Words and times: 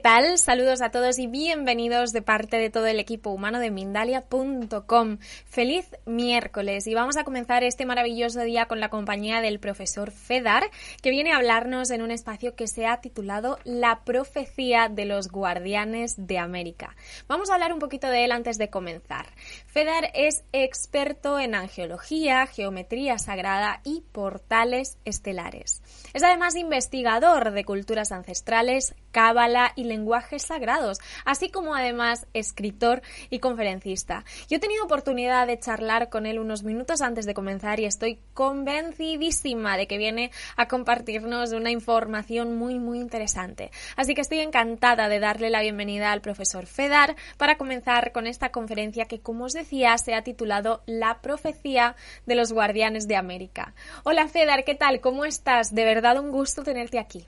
tal? 0.00 0.38
Saludos 0.38 0.80
a 0.80 0.90
todos 0.90 1.18
y 1.18 1.26
bienvenidos 1.26 2.12
de 2.12 2.22
parte 2.22 2.56
de 2.56 2.70
todo 2.70 2.86
el 2.86 2.98
equipo 2.98 3.30
humano 3.30 3.58
de 3.58 3.70
Mindalia.com. 3.70 5.18
Feliz 5.44 5.86
miércoles 6.06 6.86
y 6.86 6.94
vamos 6.94 7.18
a 7.18 7.24
comenzar 7.24 7.64
este 7.64 7.84
maravilloso 7.84 8.40
día 8.40 8.66
con 8.66 8.80
la 8.80 8.88
compañía 8.88 9.42
del 9.42 9.60
profesor 9.60 10.10
Fedar, 10.10 10.70
que 11.02 11.10
viene 11.10 11.32
a 11.32 11.36
hablarnos 11.36 11.90
en 11.90 12.00
un 12.00 12.10
espacio 12.10 12.54
que 12.54 12.66
se 12.66 12.86
ha 12.86 13.00
titulado 13.02 13.58
La 13.64 14.02
profecía 14.04 14.88
de 14.88 15.04
los 15.04 15.28
guardianes 15.28 16.14
de 16.16 16.38
América. 16.38 16.96
Vamos 17.28 17.50
a 17.50 17.54
hablar 17.54 17.72
un 17.72 17.78
poquito 17.78 18.08
de 18.08 18.24
él 18.24 18.32
antes 18.32 18.56
de 18.56 18.70
comenzar. 18.70 19.26
Fedar 19.66 20.10
es 20.14 20.44
experto 20.52 21.38
en 21.38 21.54
angeología, 21.54 22.46
geometría 22.46 23.18
sagrada 23.18 23.82
y 23.84 24.02
portales 24.12 24.96
estelares. 25.04 25.82
Es 26.14 26.22
además 26.22 26.56
investigador 26.56 27.52
de 27.52 27.64
culturas 27.64 28.12
ancestrales, 28.12 28.94
cábala 29.10 29.72
y 29.76 29.84
lenguajes 29.84 30.42
sagrados, 30.42 30.98
así 31.24 31.50
como 31.50 31.74
además 31.74 32.26
escritor 32.34 33.02
y 33.28 33.38
conferencista. 33.38 34.24
Yo 34.48 34.56
he 34.56 34.60
tenido 34.60 34.84
oportunidad 34.84 35.46
de 35.46 35.58
charlar 35.58 36.08
con 36.08 36.26
él 36.26 36.38
unos 36.38 36.62
minutos 36.62 37.00
antes 37.00 37.26
de 37.26 37.34
comenzar 37.34 37.80
y 37.80 37.84
estoy 37.84 38.18
convencidísima 38.34 39.76
de 39.76 39.86
que 39.86 39.98
viene 39.98 40.30
a 40.56 40.68
compartirnos 40.68 41.52
una 41.52 41.70
información 41.70 42.56
muy 42.56 42.78
muy 42.78 43.00
interesante. 43.00 43.70
Así 43.96 44.14
que 44.14 44.20
estoy 44.20 44.40
encantada 44.40 45.08
de 45.08 45.20
darle 45.20 45.50
la 45.50 45.62
bienvenida 45.62 46.12
al 46.12 46.20
profesor 46.20 46.66
Fedar 46.66 47.16
para 47.36 47.56
comenzar 47.56 48.12
con 48.12 48.26
esta 48.26 48.50
conferencia 48.50 49.06
que, 49.06 49.20
como 49.20 49.44
os 49.44 49.52
decía, 49.52 49.96
se 49.98 50.14
ha 50.14 50.22
titulado 50.22 50.82
La 50.86 51.20
profecía 51.20 51.96
de 52.26 52.34
los 52.34 52.52
guardianes 52.52 53.08
de 53.08 53.16
América. 53.16 53.74
Hola 54.04 54.28
Fedar, 54.28 54.64
¿qué 54.64 54.74
tal? 54.74 55.00
¿Cómo 55.00 55.24
estás? 55.24 55.74
De 55.74 55.84
verdad 55.84 56.18
un 56.18 56.30
gusto 56.30 56.62
tenerte 56.62 56.98
aquí. 56.98 57.26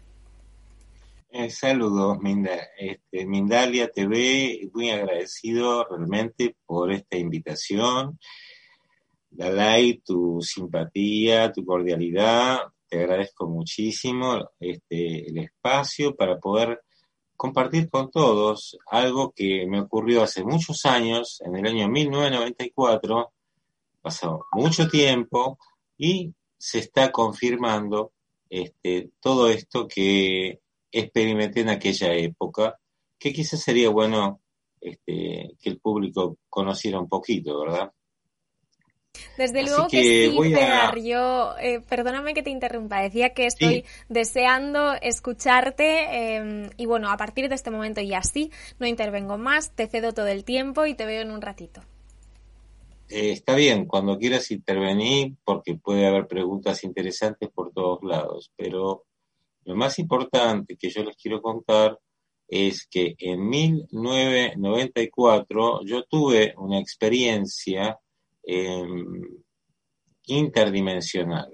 Eh, 1.34 1.48
saludos, 1.48 2.19
este, 2.76 3.25
Mindalia 3.25 3.91
TV, 3.91 4.69
muy 4.75 4.91
agradecido 4.91 5.82
realmente 5.88 6.56
por 6.66 6.93
esta 6.93 7.16
invitación. 7.16 8.19
Dalai, 9.31 10.03
tu 10.04 10.42
simpatía, 10.42 11.50
tu 11.50 11.65
cordialidad, 11.65 12.59
te 12.87 12.98
agradezco 12.98 13.48
muchísimo 13.48 14.50
este, 14.60 15.31
el 15.31 15.38
espacio 15.38 16.15
para 16.15 16.38
poder 16.38 16.82
compartir 17.34 17.88
con 17.88 18.10
todos 18.10 18.76
algo 18.91 19.32
que 19.34 19.66
me 19.66 19.81
ocurrió 19.81 20.25
hace 20.25 20.44
muchos 20.44 20.84
años, 20.84 21.41
en 21.47 21.56
el 21.56 21.66
año 21.66 21.88
1994, 21.88 23.32
pasó 24.03 24.44
mucho 24.53 24.87
tiempo 24.87 25.59
y 25.97 26.34
se 26.59 26.81
está 26.81 27.10
confirmando 27.10 28.12
este, 28.50 29.12
todo 29.19 29.48
esto 29.48 29.88
que 29.88 30.61
experimenté 30.92 31.60
en 31.60 31.70
aquella 31.70 32.12
época, 32.14 32.78
que 33.19 33.32
quizás 33.32 33.60
sería 33.60 33.88
bueno 33.88 34.41
este, 34.80 35.56
que 35.60 35.70
el 35.70 35.78
público 35.78 36.36
conociera 36.48 37.00
un 37.00 37.08
poquito, 37.08 37.60
¿verdad? 37.60 37.92
Desde 39.36 39.62
luego 39.62 39.88
que, 39.88 40.03
sí, 40.03 41.04
Yo, 41.04 41.54
eh, 41.58 41.80
perdóname 41.88 42.34
que 42.34 42.42
te 42.42 42.50
interrumpa, 42.50 43.00
decía 43.00 43.34
que 43.34 43.47
estoy 43.47 43.84
deseando 44.08 44.94
escucharte 44.94 46.36
em, 46.36 46.70
y 46.76 46.86
bueno, 46.86 47.10
a 47.10 47.16
partir 47.16 47.48
de 47.48 47.54
este 47.54 47.70
momento 47.70 48.00
y 48.00 48.14
así 48.14 48.50
no 48.78 48.86
intervengo 48.86 49.38
más, 49.38 49.70
te 49.74 49.86
cedo 49.86 50.12
todo 50.12 50.28
el 50.28 50.44
tiempo 50.44 50.86
y 50.86 50.94
te 50.94 51.06
veo 51.06 51.22
en 51.22 51.30
un 51.30 51.42
ratito. 51.42 51.82
Eh, 53.09 53.32
está 53.32 53.54
bien, 53.54 53.84
cuando 53.84 54.19
quieras 54.19 54.50
intervenir, 54.50 55.34
porque 55.44 55.74
puede 55.74 56.06
haber 56.06 56.26
preguntas 56.26 56.82
interesantes 56.84 57.50
por 57.50 57.72
todos 57.72 57.98
lados, 58.03 58.50
pero 58.56 59.04
lo 59.64 59.76
más 59.76 59.98
importante 59.98 60.76
que 60.76 60.90
yo 60.90 61.02
les 61.04 61.16
quiero 61.16 61.40
contar 61.40 61.98
es 62.48 62.86
que 62.86 63.14
en 63.18 63.48
1994 63.48 65.84
yo 65.84 66.04
tuve 66.04 66.54
una 66.58 66.78
experiencia 66.78 67.98
em, 68.42 69.22
interdimensional. 70.26 71.50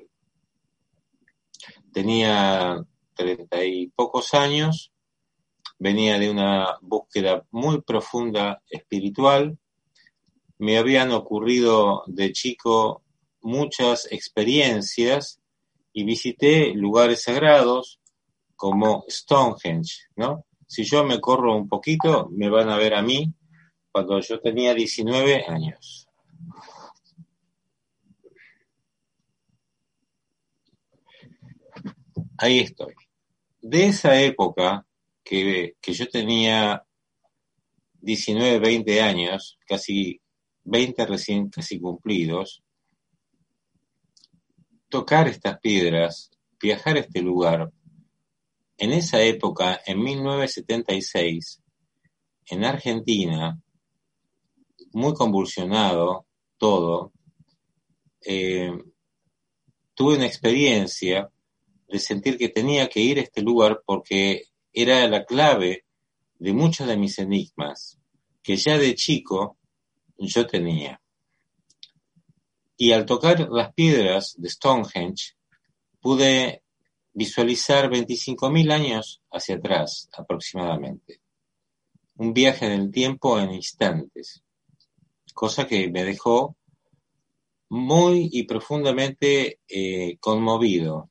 Tenía 1.93 2.83
treinta 3.15 3.65
y 3.65 3.87
pocos 3.89 4.35
años, 4.35 4.93
venía 5.79 6.19
de 6.19 6.31
una 6.31 6.79
búsqueda 6.81 7.47
muy 7.51 7.81
profunda 7.83 8.63
espiritual, 8.69 9.59
me 10.59 10.79
habían 10.79 11.13
ocurrido 11.13 12.03
de 12.09 12.33
chico 12.33 13.03
muchas 13.41 14.11
experiencias 14.11 15.41
y 15.93 16.05
visité 16.05 16.75
lugares 16.75 17.23
sagrados 17.23 17.98
como 18.59 19.05
Stonehenge, 19.09 20.09
¿no? 20.17 20.45
Si 20.67 20.83
yo 20.83 21.05
me 21.05 21.21
corro 21.21 21.57
un 21.57 21.69
poquito, 21.69 22.29
me 22.33 22.51
van 22.51 22.69
a 22.69 22.77
ver 22.77 22.95
a 22.95 23.03
mí 23.03 23.33
cuando 23.93 24.21
yo 24.21 24.41
tenía 24.41 24.75
19 24.75 25.45
años. 25.47 26.09
Ahí 32.37 32.59
estoy. 32.59 32.95
De 33.61 33.87
esa 33.87 34.21
época, 34.21 34.85
que, 35.23 35.77
que 35.81 35.93
yo 35.93 36.09
tenía 36.09 36.85
19, 38.01 38.59
20 38.59 39.01
años, 39.03 39.57
casi 39.67 40.21
20 40.65 41.07
recién 41.07 41.49
casi 41.49 41.79
cumplidos, 41.79 42.65
tocar 44.89 45.29
estas 45.29 45.61
piedras, 45.61 46.33
viajar 46.61 46.97
a 46.97 47.01
este 47.01 47.23
lugar, 47.23 47.71
en 48.79 48.93
esa 48.93 49.21
época, 49.23 49.81
en 49.85 50.01
1976, 50.01 51.61
en 52.47 52.65
Argentina, 52.65 53.61
muy 54.93 55.15
convulsionado 55.15 56.27
todo, 56.57 57.13
eh, 58.25 58.73
tuve 59.95 60.17
una 60.17 60.27
experiencia 60.27 61.29
de 61.89 61.99
sentir 61.99 62.39
que 62.39 62.49
tenía 62.49 62.89
que 62.89 63.01
ir 63.01 63.19
a 63.19 63.23
este 63.23 63.43
lugar 63.43 63.83
porque 63.85 64.45
era 64.73 65.09
la 65.09 65.25
clave 65.25 65.85
de 66.39 66.53
muchos 66.53 66.87
de 66.87 66.97
mis 66.97 67.19
enigmas 67.19 67.99
que 68.43 68.57
ya 68.57 68.79
de 68.79 68.95
chico 68.95 69.59
yo 70.19 70.47
tenía. 70.47 71.01
Y 72.77 72.93
al 72.93 73.07
tocar 73.07 73.49
las 73.51 73.75
piedras 73.75 74.35
de 74.39 74.49
Stonehenge, 74.49 75.35
pude 76.01 76.63
visualizar 77.19 77.91
25.000 77.91 78.73
años 78.73 79.21
hacia 79.33 79.57
atrás 79.57 80.09
aproximadamente. 80.17 81.21
Un 82.15 82.33
viaje 82.33 82.67
en 82.67 82.73
el 82.73 82.93
tiempo 82.93 83.41
en 83.41 83.53
instantes, 83.53 84.45
cosa 85.35 85.67
que 85.67 85.91
me 85.91 86.05
dejó 86.05 86.57
muy 87.71 88.31
y 88.33 88.45
profundamente 88.45 89.59
eh, 89.69 90.17
conmovido. 90.21 91.11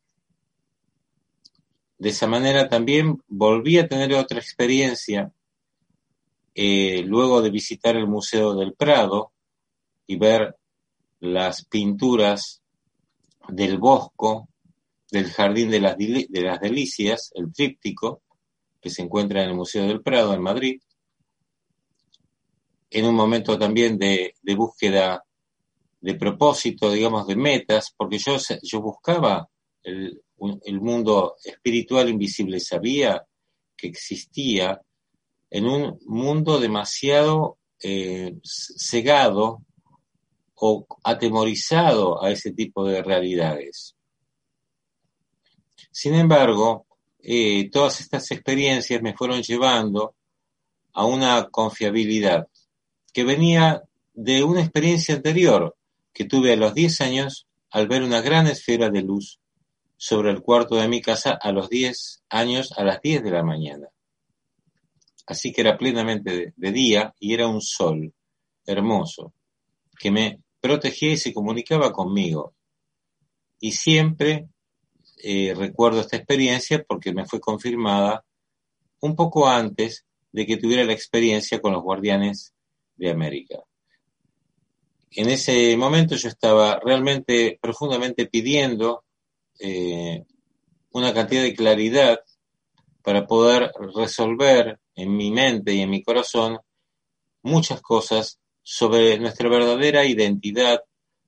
de 2.00 2.10
esa 2.10 2.27
manera 2.27 2.69
también 2.69 3.21
volví 3.27 3.77
a 3.77 3.88
tener 3.88 4.13
otra 4.13 4.39
experiencia 4.39 5.31
eh, 6.56 7.03
luego 7.03 7.42
de 7.42 7.50
visitar 7.50 7.98
el 7.98 8.07
Museo 8.07 8.53
del 8.56 8.74
Prado 8.74 9.33
y 10.06 10.15
ver 10.15 10.56
las 11.19 11.65
pinturas 11.65 12.62
del 13.50 13.77
Bosco, 13.77 14.48
del 15.12 15.31
Jardín 15.31 15.69
de 15.69 15.80
las, 15.80 15.98
de 15.98 16.42
las 16.42 16.59
Delicias, 16.59 17.31
el 17.36 17.51
tríptico, 17.54 18.21
que 18.81 18.89
se 18.89 19.01
encuentra 19.01 19.44
en 19.44 19.50
el 19.50 19.56
Museo 19.56 19.88
del 19.88 20.01
Prado 20.01 20.33
en 20.33 20.42
Madrid, 20.42 20.81
en 22.89 23.06
un 23.06 23.15
momento 23.15 23.57
también 23.57 23.98
de, 23.98 24.33
búsqueda 24.56 25.24
de 26.00 26.15
propósito, 26.15 26.92
digamos, 26.92 27.27
de 27.27 27.36
metas, 27.36 27.94
porque 27.95 28.18
yo, 28.18 28.38
yo 28.62 28.81
buscaba 28.81 29.50
el, 29.83 30.21
mundo 30.80 31.36
espiritual 31.44 32.10
invisible, 32.10 32.60
sabía 32.60 33.25
que 33.75 33.88
existía 33.88 34.80
en 35.50 35.65
un 35.65 35.98
mundo 36.06 36.60
demasiado 36.60 37.57
eh, 37.81 38.36
cegado 38.44 39.63
o 40.56 40.86
atemorizado 41.03 42.24
a 42.24 42.31
ese 42.31 42.51
tipo 42.51 42.86
de 42.86 43.01
realidades. 43.01 43.96
Sin 45.99 46.13
embargo, 46.13 46.85
eh, 47.17 47.71
todas 47.71 48.01
estas 48.01 48.29
experiencias 48.29 49.01
me 49.01 49.15
fueron 49.15 49.41
llevando 49.41 50.13
a 50.94 51.05
una 51.05 51.47
confiabilidad 51.49 52.47
que 53.11 53.23
venía 53.23 53.81
de 54.13 54.44
una 54.44 54.61
experiencia 54.61 55.15
anterior 55.15 55.75
que 56.13 56.25
tuve 56.25 56.53
a 56.53 56.55
los 56.55 56.75
10 56.75 57.01
años 57.01 57.47
al 57.71 57.88
ver 57.88 58.03
una 58.03 58.21
gran 58.21 58.45
esfera 58.45 58.91
de 58.91 59.01
luz 59.01 59.39
sobre 59.95 60.29
el 60.29 60.44
cuarto 60.44 60.75
de 60.75 60.88
mi 60.88 61.01
casa 61.01 61.31
a 61.31 61.51
los 61.51 61.67
10 61.67 62.25
años 62.29 62.73
a 62.77 62.83
las 62.83 63.01
10 63.01 63.23
de 63.23 63.31
la 63.31 63.41
mañana. 63.41 63.88
Así 65.25 65.51
que 65.51 65.61
era 65.61 65.79
plenamente 65.79 66.53
de, 66.55 66.71
día 66.71 67.15
y 67.19 67.33
era 67.33 67.47
un 67.47 67.59
sol 67.59 68.13
hermoso 68.67 69.33
que 69.97 70.11
me 70.11 70.43
protegía 70.61 71.13
y 71.13 71.17
se 71.17 71.33
comunicaba 71.33 71.91
conmigo. 71.91 72.53
Y 73.59 73.71
siempre 73.71 74.47
eh, 75.23 75.53
recuerdo 75.55 76.01
esta 76.01 76.17
experiencia 76.17 76.83
porque 76.87 77.13
me 77.13 77.25
fue 77.25 77.39
confirmada 77.39 78.23
un 79.01 79.15
poco 79.15 79.47
antes 79.47 80.05
de 80.31 80.45
que 80.45 80.57
tuviera 80.57 80.83
la 80.83 80.93
experiencia 80.93 81.61
con 81.61 81.73
los 81.73 81.83
guardianes 81.83 82.53
de 82.95 83.09
América. 83.09 83.63
En 85.11 85.29
ese 85.29 85.75
momento 85.77 86.15
yo 86.15 86.29
estaba 86.29 86.79
realmente 86.79 87.57
profundamente 87.61 88.27
pidiendo 88.27 89.03
eh, 89.59 90.23
una 90.91 91.13
cantidad 91.13 91.41
de 91.41 91.55
claridad 91.55 92.19
para 93.03 93.25
poder 93.25 93.71
resolver 93.95 94.79
en 94.95 95.15
mi 95.15 95.31
mente 95.31 95.73
y 95.73 95.81
en 95.81 95.89
mi 95.89 96.03
corazón 96.03 96.59
muchas 97.41 97.81
cosas 97.81 98.39
sobre 98.61 99.17
nuestra 99.17 99.47
verdadera 99.47 100.05
identidad, 100.05 100.81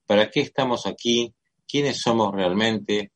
para 0.05 0.29
qué 0.29 0.41
estamos 0.41 0.85
aquí, 0.85 1.33
quiénes 1.67 2.01
somos 2.01 2.33
realmente. 2.33 3.11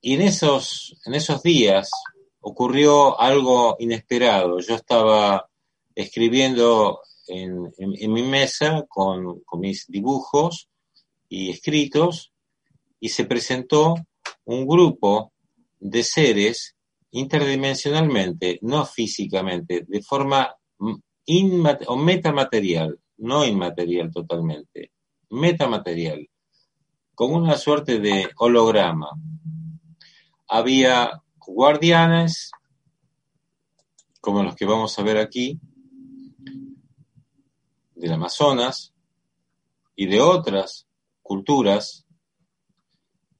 Y 0.00 0.14
en 0.14 0.22
esos, 0.22 0.96
en 1.04 1.14
esos 1.14 1.42
días 1.42 1.90
ocurrió 2.40 3.20
algo 3.20 3.76
inesperado. 3.78 4.60
Yo 4.60 4.74
estaba 4.74 5.48
escribiendo 5.94 7.00
en, 7.26 7.72
mi 8.12 8.22
mesa 8.22 8.84
con, 8.88 9.42
mis 9.58 9.86
dibujos 9.88 10.68
y 11.28 11.50
escritos 11.50 12.32
y 13.00 13.10
se 13.10 13.24
presentó 13.24 13.94
un 14.44 14.66
grupo 14.66 15.32
de 15.78 16.02
seres 16.02 16.76
interdimensionalmente, 17.10 18.58
no 18.62 18.84
físicamente, 18.86 19.84
de 19.86 20.02
forma 20.02 20.54
o 20.78 21.96
metamaterial, 21.96 22.98
no 23.18 23.44
inmaterial 23.44 24.10
totalmente, 24.10 24.92
metamaterial, 25.30 26.26
con 27.14 27.34
una 27.34 27.56
suerte 27.56 27.98
de 27.98 28.30
holograma. 28.36 29.10
Había 30.48 31.22
guardianes, 31.38 32.50
como 34.20 34.42
los 34.42 34.56
que 34.56 34.64
vamos 34.64 34.98
a 34.98 35.02
ver 35.02 35.18
aquí, 35.18 35.60
del 37.94 38.12
Amazonas 38.12 38.94
y 39.94 40.06
de 40.06 40.20
otras 40.20 40.86
culturas 41.22 42.06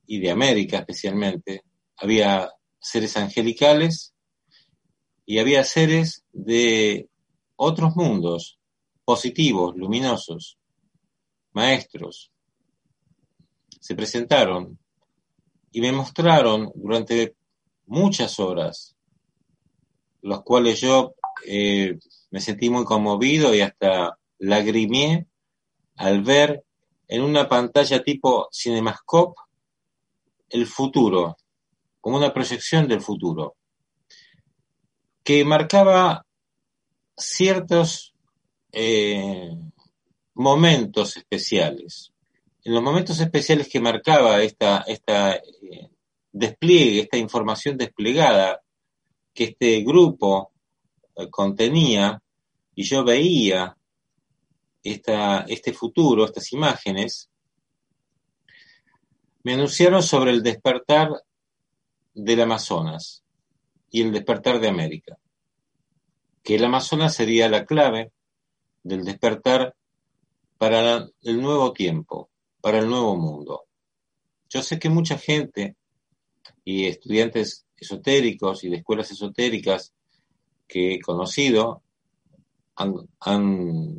y 0.06 0.20
de 0.20 0.31
América 0.31 0.78
especialmente, 0.78 1.62
había 1.96 2.50
seres 2.81 3.16
angelicales 3.16 4.14
y 5.25 5.38
había 5.38 5.62
seres 5.64 6.25
de 6.32 7.08
otros 7.56 7.94
mundos 7.96 8.58
positivos, 9.04 9.76
luminosos, 9.76 10.58
maestros. 11.52 12.31
Se 13.81 13.94
presentaron 13.94 14.78
y 15.70 15.80
me 15.80 15.92
mostraron 15.92 16.70
durante 16.74 17.34
muchas 17.86 18.38
horas, 18.38 18.96
los 20.22 20.42
cuales 20.42 20.80
yo 20.80 21.14
eh, 21.46 21.98
me 22.30 22.40
sentí 22.40 22.70
muy 22.70 22.84
conmovido 22.84 23.54
y 23.54 23.60
hasta 23.60 24.18
lagrimié 24.38 25.26
al 25.96 26.22
ver 26.22 26.64
en 27.08 27.22
una 27.22 27.48
pantalla 27.48 28.02
tipo 28.02 28.48
Cinemascope 28.52 29.40
el 30.50 30.66
futuro, 30.66 31.36
como 32.00 32.16
una 32.16 32.32
proyección 32.32 32.88
del 32.88 33.00
futuro, 33.00 33.56
que 35.22 35.44
marcaba 35.44 36.24
ciertos 37.16 38.14
eh, 38.72 39.50
momentos 40.34 41.16
especiales. 41.16 42.12
En 42.64 42.75
los 42.75 42.82
momentos 42.82 43.19
especiales 43.20 43.69
que 43.69 43.81
marcaba 43.81 44.43
esta, 44.43 44.78
esta 44.87 45.37
eh, 45.37 45.90
despliegue, 46.32 47.00
esta 47.00 47.16
información 47.16 47.76
desplegada 47.76 48.60
que 49.32 49.44
este 49.44 49.82
grupo 49.82 50.52
eh, 51.16 51.28
contenía, 51.31 52.20
y 52.75 52.84
yo 52.84 53.05
veía 53.05 53.76
esta, 54.82 55.40
este 55.49 55.72
futuro, 55.72 56.25
estas 56.25 56.52
imágenes, 56.52 57.31
me 59.43 59.54
anunciaron 59.54 60.02
sobre 60.02 60.31
el 60.32 60.43
despertar 60.43 61.11
del 62.14 62.40
Amazonas 62.40 63.25
y 63.90 64.02
el 64.02 64.12
despertar 64.12 64.61
de 64.61 64.69
América, 64.69 65.19
que 66.42 66.56
el 66.56 66.64
Amazonas 66.64 67.14
sería 67.14 67.49
la 67.49 67.64
clave 67.64 68.12
del 68.82 69.04
despertar 69.04 69.75
para 70.59 71.09
el 71.23 71.40
nuevo 71.40 71.73
tiempo, 71.73 72.30
para 72.60 72.78
el 72.78 72.88
nuevo 72.88 73.16
mundo. 73.16 73.64
Yo 74.48 74.62
sé 74.62 74.78
que 74.78 74.88
mucha 74.88 75.18
gente 75.18 75.76
y 76.64 76.86
estudiantes 76.86 77.66
esotéricos 77.76 78.64
y 78.64 78.70
de 78.70 78.76
escuelas 78.76 79.10
esotéricas 79.10 79.92
que 80.66 80.94
he 80.94 81.00
conocido 81.00 81.82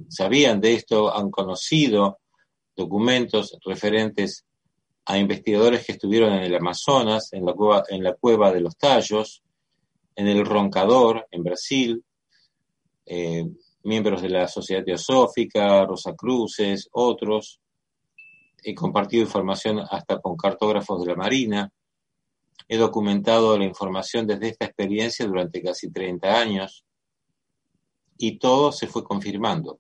sabían 0.10 0.62
de 0.62 0.74
esto, 0.74 1.14
han 1.14 1.30
conocido 1.30 2.20
documentos 2.76 3.58
referentes 3.66 4.46
a 5.06 5.18
investigadores 5.18 5.86
que 5.86 5.94
estuvieron 5.94 6.34
en 6.34 6.44
el 6.44 6.56
Amazonas, 6.56 7.34
en 7.34 7.46
la 7.46 7.54
cueva, 7.54 7.84
en 7.90 8.04
la 8.04 8.14
cueva 8.14 8.52
de 8.52 8.62
los 8.62 8.78
Tallos, 8.78 9.44
en 10.16 10.28
el 10.28 10.46
Roncador, 10.46 11.28
en 11.32 11.44
Brasil, 11.44 12.04
eh, 13.06 13.46
miembros 13.84 14.22
de 14.22 14.30
la 14.30 14.48
Sociedad 14.48 14.84
Teosófica, 14.84 15.86
Rosa 15.86 16.14
Cruces, 16.16 16.88
otros. 16.92 17.60
He 18.64 18.76
compartido 18.76 19.24
información 19.24 19.80
hasta 19.80 20.20
con 20.20 20.36
cartógrafos 20.36 21.02
de 21.02 21.12
la 21.12 21.16
Marina. 21.16 21.72
He 22.68 22.78
documentado 22.78 23.58
la 23.58 23.66
información 23.66 24.28
desde 24.28 24.50
esta 24.50 24.66
experiencia 24.66 25.26
durante 25.26 25.62
casi 25.62 25.92
30 25.92 26.40
años 26.40 26.86
y 28.18 28.38
todo 28.38 28.72
se 28.72 28.88
fue 28.88 29.04
confirmando. 29.04 29.80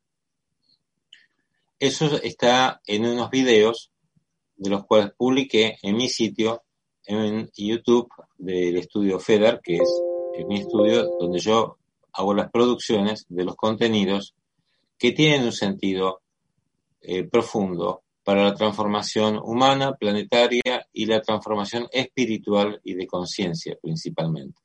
Eso 1.77 2.21
está 2.21 2.81
en 2.85 3.05
unos 3.05 3.29
videos 3.29 3.91
de 4.55 4.69
los 4.69 4.85
cuales 4.85 5.11
publiqué 5.15 5.77
en 5.81 5.95
mi 5.95 6.09
sitio 6.09 6.63
en 7.05 7.49
YouTube 7.55 8.09
del 8.37 8.77
estudio 8.77 9.19
FEDER, 9.19 9.61
que 9.63 9.77
es, 9.77 10.03
mi 10.45 10.59
estudio 10.59 11.11
donde 11.17 11.39
yo 11.39 11.77
hago 12.13 12.33
las 12.33 12.49
producciones 12.49 13.25
de 13.29 13.43
los 13.43 13.55
contenidos 13.55 14.35
que 14.97 15.11
tienen 15.11 15.43
un 15.43 15.51
sentido 15.51 16.21
eh, 17.01 17.23
profundo 17.23 18.03
para 18.29 18.43
la 18.43 18.53
transformación 18.53 19.39
humana, 19.43 19.95
planetaria 19.95 20.85
y 20.93 21.07
la 21.07 21.19
transformación 21.19 21.87
espiritual 21.91 22.79
y 22.83 22.93
de 22.93 23.07
conciencia 23.07 23.75
principalmente. 23.81 24.61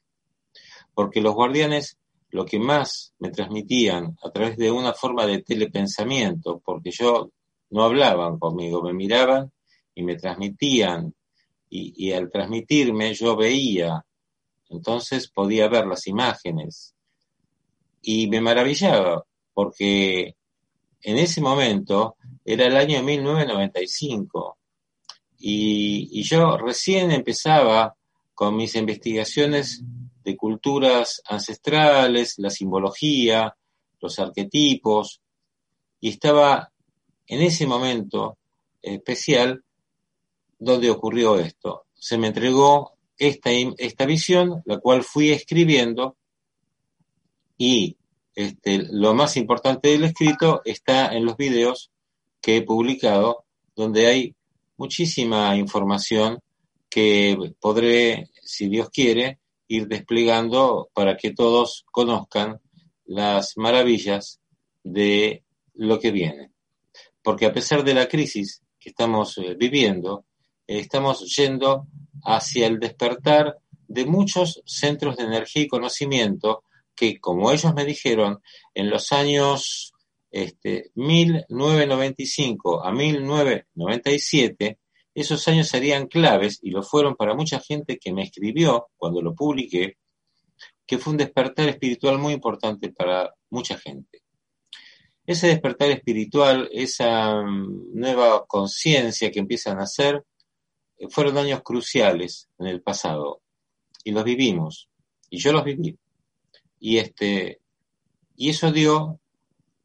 Porque 0.92 1.22
los 1.22 1.34
guardianes 1.34 1.96
lo 2.28 2.44
que 2.44 2.58
más 2.58 3.14
me 3.20 3.30
transmitían 3.30 4.18
a 4.22 4.30
través 4.30 4.58
de 4.58 4.70
una 4.70 4.92
forma 4.92 5.24
de 5.24 5.40
telepensamiento, 5.40 6.60
porque 6.62 6.90
yo 6.90 7.30
no 7.70 7.84
hablaban 7.84 8.38
conmigo, 8.38 8.82
me 8.82 8.92
miraban 8.92 9.50
y 9.94 10.02
me 10.02 10.16
transmitían 10.16 11.14
y, 11.70 12.12
al 12.12 12.30
transmitirme 12.30 13.14
yo 13.14 13.34
veía, 13.34 14.04
entonces 14.68 15.30
podía 15.30 15.68
ver 15.68 15.86
las 15.86 16.06
imágenes 16.06 16.94
y 18.02 18.28
me 18.28 18.42
maravillaba 18.42 19.24
porque 19.54 20.36
en 21.00 21.16
ese 21.16 21.40
momento 21.40 22.18
era 22.44 22.66
el 22.66 22.76
año 22.76 23.02
1995 23.02 24.58
y, 25.46 26.22
yo 26.22 26.56
recién 26.56 27.10
empezaba 27.10 27.94
con 28.32 28.56
mis 28.56 28.74
investigaciones 28.76 29.82
de 30.24 30.36
culturas 30.36 31.22
ancestrales, 31.26 32.38
la 32.38 32.48
simbología, 32.48 33.54
los 34.00 34.18
arquetipos, 34.18 35.20
y 36.00 36.08
estaba 36.08 36.72
en 37.26 37.42
ese 37.42 37.66
momento 37.66 38.38
especial 38.80 39.62
donde 40.58 40.90
ocurrió 40.90 41.38
esto. 41.38 41.84
Se 41.94 42.16
me 42.16 42.28
entregó 42.28 42.94
esta, 43.18 43.50
esta 43.76 44.06
visión, 44.06 44.62
la 44.64 44.78
cual 44.78 45.04
fui 45.04 45.30
escribiendo, 45.30 46.16
y 47.58 47.98
este, 48.34 48.88
lo 48.90 49.14
más 49.14 49.36
importante 49.36 49.90
del 49.90 50.04
escrito 50.04 50.62
está 50.64 51.14
en 51.14 51.26
los 51.26 51.36
videos 51.36 51.90
que 52.44 52.58
he 52.58 52.62
publicado, 52.62 53.46
donde 53.74 54.06
hay 54.06 54.36
muchísima 54.76 55.56
información 55.56 56.40
que 56.90 57.54
podré, 57.58 58.28
si 58.42 58.68
Dios 58.68 58.90
quiere, 58.90 59.38
ir 59.66 59.88
desplegando 59.88 60.90
para 60.92 61.16
que 61.16 61.32
todos 61.32 61.86
conozcan 61.90 62.60
las 63.06 63.56
maravillas 63.56 64.40
de 64.82 65.42
lo 65.72 65.98
que 65.98 66.10
viene. 66.10 66.50
Porque 67.22 67.46
a 67.46 67.52
pesar 67.54 67.82
de 67.82 67.94
la 67.94 68.08
crisis 68.08 68.60
que 68.78 68.90
estamos 68.90 69.38
eh, 69.38 69.54
viviendo, 69.58 70.26
estamos 70.66 71.34
yendo 71.34 71.86
hacia 72.24 72.66
el 72.66 72.78
despertar 72.78 73.56
de 73.88 74.04
muchos 74.04 74.60
centros 74.66 75.16
de 75.16 75.24
energía 75.24 75.62
y 75.62 75.68
conocimiento 75.68 76.64
que, 76.94 77.18
como 77.18 77.50
ellos 77.50 77.72
me 77.72 77.86
dijeron, 77.86 78.42
en 78.74 78.90
los 78.90 79.12
años 79.12 79.93
este, 80.34 80.90
1995 80.96 82.84
a 82.84 82.90
1997 82.90 84.80
esos 85.14 85.46
años 85.46 85.68
serían 85.68 86.08
claves 86.08 86.58
y 86.60 86.70
lo 86.70 86.82
fueron 86.82 87.14
para 87.14 87.36
mucha 87.36 87.60
gente 87.60 87.98
que 87.98 88.12
me 88.12 88.24
escribió 88.24 88.88
cuando 88.96 89.22
lo 89.22 89.32
publiqué, 89.32 89.96
que 90.84 90.98
fue 90.98 91.12
un 91.12 91.18
despertar 91.18 91.68
espiritual 91.68 92.18
muy 92.18 92.32
importante 92.32 92.90
para 92.90 93.32
mucha 93.48 93.78
gente. 93.78 94.22
Ese 95.24 95.46
despertar 95.46 95.92
espiritual, 95.92 96.68
esa 96.72 97.40
mm, 97.40 97.94
nueva 97.94 98.44
conciencia 98.44 99.30
que 99.30 99.38
empieza 99.38 99.70
a 99.70 99.76
nacer, 99.76 100.24
eh, 100.98 101.06
fueron 101.10 101.38
años 101.38 101.62
cruciales 101.62 102.48
en 102.58 102.66
el 102.66 102.82
pasado 102.82 103.40
y 104.02 104.10
los 104.10 104.24
vivimos 104.24 104.88
y 105.30 105.38
yo 105.38 105.52
los 105.52 105.62
viví 105.62 105.96
y 106.80 106.98
este 106.98 107.60
y 108.36 108.50
eso 108.50 108.72
dio 108.72 109.20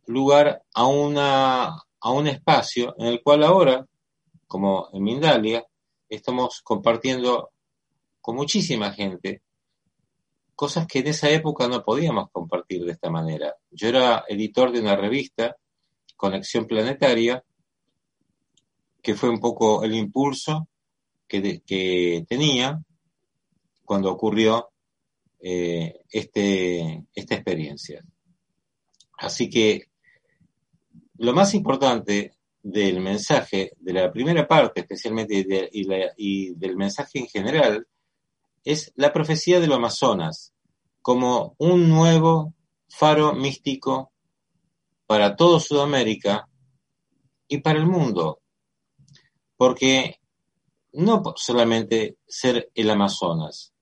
lugar 0.10 0.63
a 0.74 0.88
una 0.88 1.75
a 2.01 2.12
un 2.12 2.28
espacio 2.28 2.96
en 2.98 3.08
el 3.08 3.22
cual 3.22 3.44
ahora 3.44 3.86
como 4.50 4.89
en 4.94 5.04
Mindalia, 5.04 5.63
estamos 6.10 6.62
compartiendo 6.63 7.51
con 8.20 8.36
muchísima 8.36 8.92
gente 8.92 9.44
cosas 10.56 10.88
que 10.88 11.00
en 11.00 11.08
esa 11.08 11.30
época 11.30 11.68
no 11.68 11.84
podíamos 11.84 12.32
compartir 12.32 12.84
de 12.84 12.94
esta 12.94 13.12
manera. 13.12 13.54
Yo 13.70 13.88
era 13.89 14.25
editor 14.28 14.72
de 14.72 14.82
una 14.82 14.96
revista, 14.96 15.56
Conexión 16.18 16.66
Planetaria, 16.66 17.44
que 19.04 19.13
fue 19.13 19.30
un 19.30 19.39
poco 19.39 19.84
el 19.84 19.94
impulso 19.94 20.68
que, 21.28 21.62
que 21.63 22.25
tenía 22.28 22.82
cuando 23.86 24.12
ocurrió 24.12 24.72
eh, 25.39 26.01
este, 26.10 27.06
esta 27.13 27.36
experiencia. 27.36 28.04
Así 29.20 29.48
que 29.48 29.88
lo 31.20 31.34
más 31.34 31.54
importante 31.54 32.34
del 32.64 33.02
mensaje, 33.02 33.74
de 33.78 33.94
la 33.94 34.12
primera 34.12 34.48
parte 34.48 34.82
especialmente 34.82 35.70
y, 35.72 36.54
del 36.54 36.78
mensaje 36.78 37.20
en 37.20 37.28
general, 37.28 37.88
es 38.64 38.92
la 38.96 39.12
profecía 39.12 39.60
de 39.60 39.68
los 39.68 39.78
Amazonas 39.78 40.54
como 41.02 41.56
un 41.58 41.90
nuevo 41.90 42.54
faro 42.88 43.34
místico 43.34 44.12
para 45.08 45.36
todo 45.36 45.60
Sudamérica 45.60 46.48
y 47.48 47.60
para 47.60 47.80
el 47.80 47.86
mundo. 47.86 48.40
Porque 49.58 50.22
no 50.94 51.22
solamente 51.36 52.18
ser 52.28 52.72
el 52.76 52.90
Amazonas, 52.90 53.74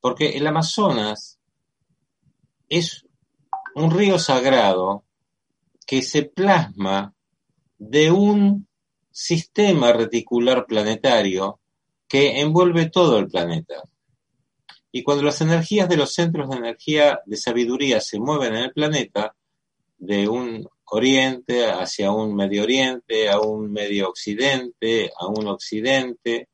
porque 0.00 0.30
el 0.38 0.46
Amazonas 0.46 1.38
es 2.68 3.06
un 3.74 3.90
río 3.90 4.18
sagrado 4.18 5.04
que 5.88 6.02
se 6.02 6.24
plasma 6.24 7.14
de 7.78 8.10
un 8.10 8.68
sistema 9.10 9.90
reticular 9.90 10.66
planetario 10.66 11.60
que 12.06 12.42
envuelve 12.42 12.90
todo 12.90 13.18
el 13.18 13.28
planeta. 13.28 13.82
Y 14.92 15.02
cuando 15.02 15.24
las 15.24 15.40
energías 15.40 15.88
de 15.88 15.96
los 15.96 16.12
centros 16.12 16.50
de 16.50 16.56
energía 16.56 17.20
de 17.24 17.38
sabiduría 17.38 18.02
se 18.02 18.20
mueven 18.20 18.54
en 18.54 18.64
el 18.64 18.72
planeta, 18.72 19.34
de 19.96 20.28
un 20.28 20.68
oriente 20.84 21.64
hacia 21.64 22.12
un 22.12 22.36
medio 22.36 22.64
oriente, 22.64 23.30
a 23.30 23.40
un 23.40 23.72
medio 23.72 24.10
occidente, 24.10 25.10
a 25.18 25.26
un 25.26 25.46
occidente, 25.46 26.50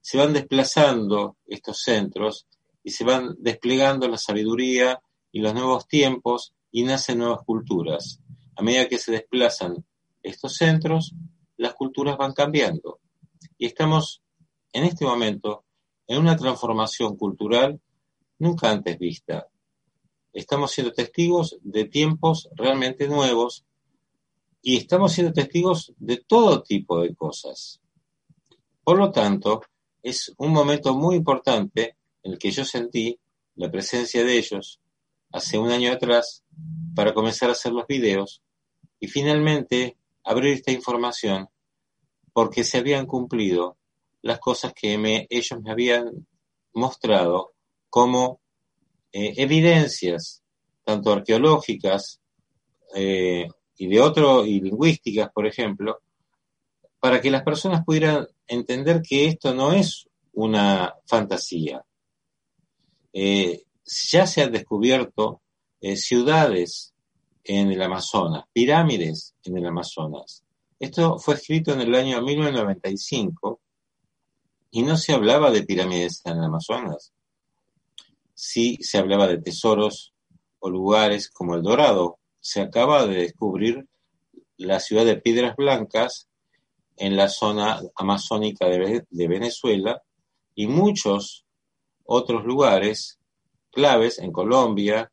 se 0.00 0.16
van 0.16 0.32
desplazando 0.32 1.38
estos 1.44 1.82
centros 1.82 2.46
y 2.84 2.92
se 2.92 3.02
van 3.02 3.34
desplegando 3.40 4.06
la 4.06 4.16
sabiduría 4.16 5.00
y 5.32 5.40
los 5.40 5.54
nuevos 5.54 5.88
tiempos 5.88 6.54
y 6.70 6.84
nacen 6.84 7.18
nuevas 7.18 7.40
culturas. 7.44 8.20
A 8.60 8.62
medida 8.62 8.90
que 8.90 8.98
se 8.98 9.10
desplazan 9.10 9.86
estos 10.22 10.56
centros, 10.56 11.14
las 11.56 11.72
culturas 11.72 12.18
van 12.18 12.34
cambiando. 12.34 13.00
Y 13.56 13.64
estamos 13.64 14.22
en 14.74 14.84
este 14.84 15.06
momento 15.06 15.64
en 16.06 16.18
una 16.18 16.36
transformación 16.36 17.16
cultural 17.16 17.80
nunca 18.38 18.70
antes 18.70 18.98
vista. 18.98 19.48
Estamos 20.34 20.72
siendo 20.72 20.92
testigos 20.92 21.56
de 21.62 21.86
tiempos 21.86 22.50
realmente 22.54 23.08
nuevos 23.08 23.64
y 24.60 24.76
estamos 24.76 25.12
siendo 25.12 25.32
testigos 25.32 25.94
de 25.96 26.18
todo 26.18 26.62
tipo 26.62 27.00
de 27.00 27.14
cosas. 27.14 27.80
Por 28.84 28.98
lo 28.98 29.10
tanto, 29.10 29.62
es 30.02 30.34
un 30.36 30.52
momento 30.52 30.94
muy 30.94 31.16
importante 31.16 31.96
en 32.22 32.32
el 32.32 32.38
que 32.38 32.50
yo 32.50 32.66
sentí 32.66 33.18
la 33.54 33.70
presencia 33.70 34.22
de 34.22 34.36
ellos 34.36 34.80
hace 35.32 35.56
un 35.56 35.70
año 35.70 35.90
atrás 35.90 36.44
para 36.94 37.14
comenzar 37.14 37.48
a 37.48 37.52
hacer 37.52 37.72
los 37.72 37.86
videos 37.86 38.42
y 39.00 39.08
finalmente 39.08 39.96
abrir 40.22 40.54
esta 40.54 40.70
información 40.70 41.48
porque 42.32 42.62
se 42.62 42.78
habían 42.78 43.06
cumplido 43.06 43.76
las 44.22 44.38
cosas 44.38 44.72
que 44.74 45.26
ellos 45.30 45.60
me 45.62 45.70
habían 45.70 46.26
mostrado 46.74 47.52
como 47.88 48.40
eh, 49.12 49.34
evidencias, 49.38 50.42
tanto 50.84 51.12
arqueológicas 51.12 52.20
eh, 52.94 53.48
y 53.76 53.86
de 53.88 54.00
otro, 54.00 54.44
y 54.44 54.60
lingüísticas, 54.60 55.30
por 55.32 55.46
ejemplo, 55.46 56.00
para 57.00 57.20
que 57.20 57.30
las 57.30 57.42
personas 57.42 57.84
pudieran 57.84 58.28
entender 58.46 59.00
que 59.02 59.26
esto 59.26 59.54
no 59.54 59.72
es 59.72 60.08
una 60.34 60.94
fantasía. 61.06 61.84
Eh, 63.12 63.64
ya 63.84 64.26
se 64.26 64.42
han 64.42 64.52
descubierto 64.52 65.40
ciudades 65.96 66.94
en 67.44 67.70
el 67.70 67.82
Amazonas, 67.82 68.44
pirámides 68.52 69.34
en 69.44 69.56
el 69.56 69.66
Amazonas. 69.66 70.44
Esto 70.78 71.18
fue 71.18 71.34
escrito 71.34 71.72
en 71.72 71.80
el 71.80 71.94
año 71.94 72.22
1995 72.22 73.60
y 74.70 74.82
no 74.82 74.96
se 74.96 75.12
hablaba 75.12 75.50
de 75.50 75.62
pirámides 75.62 76.22
en 76.24 76.38
el 76.38 76.44
Amazonas. 76.44 77.12
Sí 78.34 78.78
se 78.80 78.98
hablaba 78.98 79.26
de 79.26 79.38
tesoros 79.38 80.14
o 80.58 80.70
lugares 80.70 81.28
como 81.28 81.54
el 81.54 81.62
Dorado. 81.62 82.18
Se 82.40 82.60
acaba 82.60 83.06
de 83.06 83.16
descubrir 83.16 83.86
la 84.56 84.80
ciudad 84.80 85.04
de 85.04 85.16
Piedras 85.16 85.56
Blancas 85.56 86.28
en 86.96 87.16
la 87.16 87.28
zona 87.28 87.80
amazónica 87.96 88.66
de, 88.66 89.04
de 89.08 89.28
Venezuela 89.28 90.02
y 90.54 90.66
muchos 90.66 91.44
otros 92.04 92.44
lugares 92.44 93.18
claves 93.70 94.18
en 94.18 94.32
Colombia, 94.32 95.10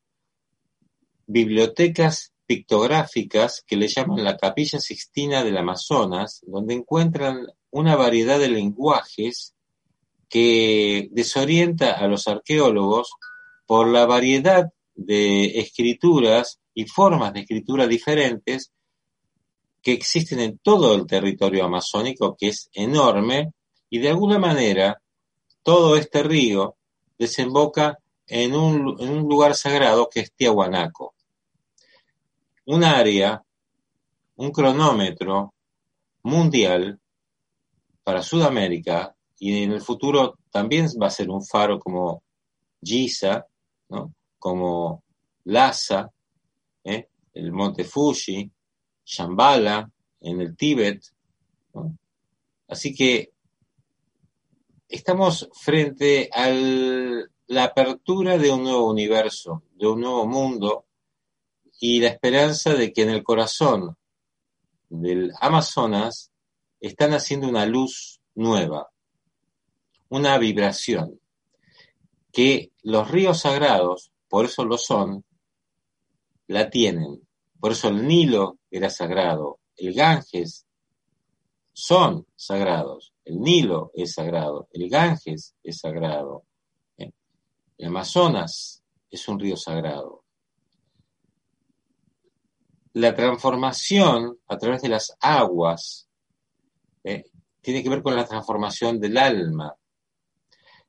bibliotecas 1.27 2.34
pictográficas 2.48 3.63
que 3.67 3.75
le 3.75 3.88
llaman 3.88 4.24
la 4.24 4.38
Capilla 4.38 4.79
Sixtina 4.79 5.43
del 5.43 5.57
Amazonas, 5.57 6.41
donde 6.48 6.74
encuentran 6.74 7.46
una 7.69 7.96
variedad 7.96 8.39
de 8.39 8.50
lenguajes 8.50 9.53
que 10.29 11.10
desorienta 11.12 11.91
a 11.91 12.07
los 12.07 12.27
arqueólogos 12.27 13.12
por 13.65 13.88
la 13.88 14.05
variedad 14.05 14.69
de 14.96 15.60
escrituras 15.60 16.60
y 16.74 16.86
formas 16.86 17.34
de 17.34 17.41
escritura 17.41 17.86
diferentes 17.86 18.72
que 19.81 19.91
existen 19.91 20.39
en 20.39 20.57
todo 20.57 20.96
el 20.96 21.05
territorio 21.05 21.65
amazónico, 21.65 22.36
que 22.38 22.50
es 22.50 22.69
enorme, 22.74 23.51
y 23.89 24.00
de 24.00 24.10
alguna 24.10 24.39
manera 24.39 25.01
todo 25.63 25.96
este 25.98 26.24
río 26.24 26.75
desemboca 27.17 27.98
en 28.25 28.55
un, 28.55 28.96
en 29.00 29.10
un 29.10 29.29
lugar 29.29 29.55
sagrado 29.55 30.10
que 30.10 30.22
es 30.22 30.34
Tiahuanaco. 30.34 31.13
Un 32.67 32.83
área, 32.83 33.41
un 34.36 34.51
cronómetro 34.51 35.53
mundial 36.24 37.00
para 38.03 38.21
Sudamérica 38.21 39.15
y 39.39 39.63
en 39.63 39.71
el 39.71 39.81
futuro 39.81 40.38
también 40.51 40.88
va 41.01 41.07
a 41.07 41.12
ser 41.12 41.29
un 41.29 41.45
faro 41.45 41.79
como 41.79 42.24
Giza, 42.81 43.45
¿no? 43.89 44.13
como 44.38 45.03
Lhasa, 45.45 46.12
¿eh? 46.83 47.07
el 47.33 47.53
monte 47.53 47.86
Fuji, 47.86 48.51
Shambhala 49.05 49.89
en 50.19 50.41
el 50.41 50.57
Tíbet. 50.57 51.01
Así 52.67 52.93
que 52.93 53.31
estamos 54.89 55.50
frente 55.53 56.29
a 56.33 56.50
la 56.50 57.63
apertura 57.63 58.38
de 58.38 58.51
un 58.51 58.63
nuevo 58.63 58.89
universo, 58.89 59.63
de 59.74 59.88
un 59.88 60.01
nuevo 60.01 60.27
mundo 60.27 60.87
y 61.79 62.00
la 62.00 62.10
esperanza 62.10 62.74
de 62.74 62.91
que 62.91 63.03
en 63.03 63.10
el 63.10 63.24
corazón 63.24 63.96
del 64.89 65.31
Amazonas 65.39 66.31
están 66.79 67.13
haciendo 67.13 67.48
una 67.48 67.65
luz 67.65 68.19
nueva, 68.36 68.89
una 70.10 70.38
vibración, 70.38 71.19
que 72.31 72.72
los 72.84 73.10
ríos 73.10 73.41
sagrados, 73.41 74.12
por 74.27 74.46
eso 74.46 74.65
lo 74.65 74.77
son, 74.77 75.24
la 76.48 76.69
tienen. 76.69 77.27
Por 77.60 77.72
eso 77.72 77.89
el 77.89 78.07
Nilo 78.07 78.60
era 78.69 78.89
sagrado, 78.89 79.60
el 79.75 79.93
Ganges 79.93 80.65
son 81.74 82.25
sagrados, 82.36 83.13
el 83.25 83.39
Nilo 83.39 83.91
es 83.96 84.13
sagrado, 84.13 84.67
el 84.72 84.89
Ganges 84.89 85.55
es 85.63 85.79
sagrado, 85.79 86.43
el 86.98 87.86
Amazonas 87.86 88.84
es 89.10 89.27
un 89.27 89.39
río 89.39 89.57
sagrado. 89.57 90.24
La 92.98 93.13
transformación 93.13 94.39
a 94.48 94.58
través 94.58 94.82
de 94.82 94.89
las 94.89 95.16
aguas 95.20 96.10
¿eh? 97.04 97.25
tiene 97.62 97.84
que 97.84 97.89
ver 97.89 98.01
con 98.01 98.16
la 98.16 98.25
transformación 98.25 99.00
del 99.00 99.20
alma. 99.20 99.75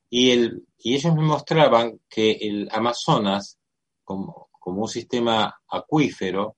Y, 0.09 0.31
el, 0.31 0.67
y 0.79 0.95
ellos 0.95 1.15
me 1.15 1.21
mostraban 1.21 2.01
que 2.09 2.31
el 2.41 2.67
Amazonas, 2.73 3.59
como, 4.05 4.49
como 4.59 4.81
un 4.81 4.89
sistema 4.89 5.61
acuífero, 5.69 6.57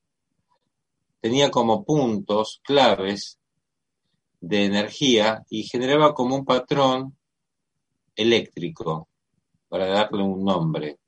tenía 1.21 1.51
como 1.51 1.85
puntos 1.85 2.61
claves 2.63 3.41
de 4.41 4.67
energía 4.67 5.45
y 5.51 5.65
generaba 5.65 6.15
como 6.15 6.37
un 6.37 6.45
patrón 6.45 7.19
eléctrico, 8.15 9.09
para 9.69 9.89
darle 9.89 10.23
un 10.23 10.45
nombre, 10.45 11.01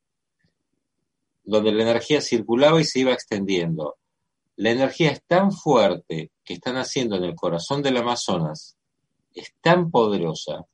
donde 1.45 1.71
la 1.71 1.85
energía 1.85 2.21
circulaba 2.21 2.81
y 2.81 2.85
se 2.85 2.99
iba 2.99 3.13
extendiendo. 3.13 3.99
La 4.63 4.71
energía 4.71 5.11
es 5.11 5.25
tan 5.25 5.51
fuerte 5.51 6.31
que 6.45 6.55
están 6.55 6.77
haciendo 6.77 7.17
en 7.17 7.25
el 7.25 7.35
corazón 7.35 7.83
del 7.83 7.97
Amazonas, 7.97 8.77
es 9.35 9.55
tan 9.61 9.91
poderosa, 9.91 10.67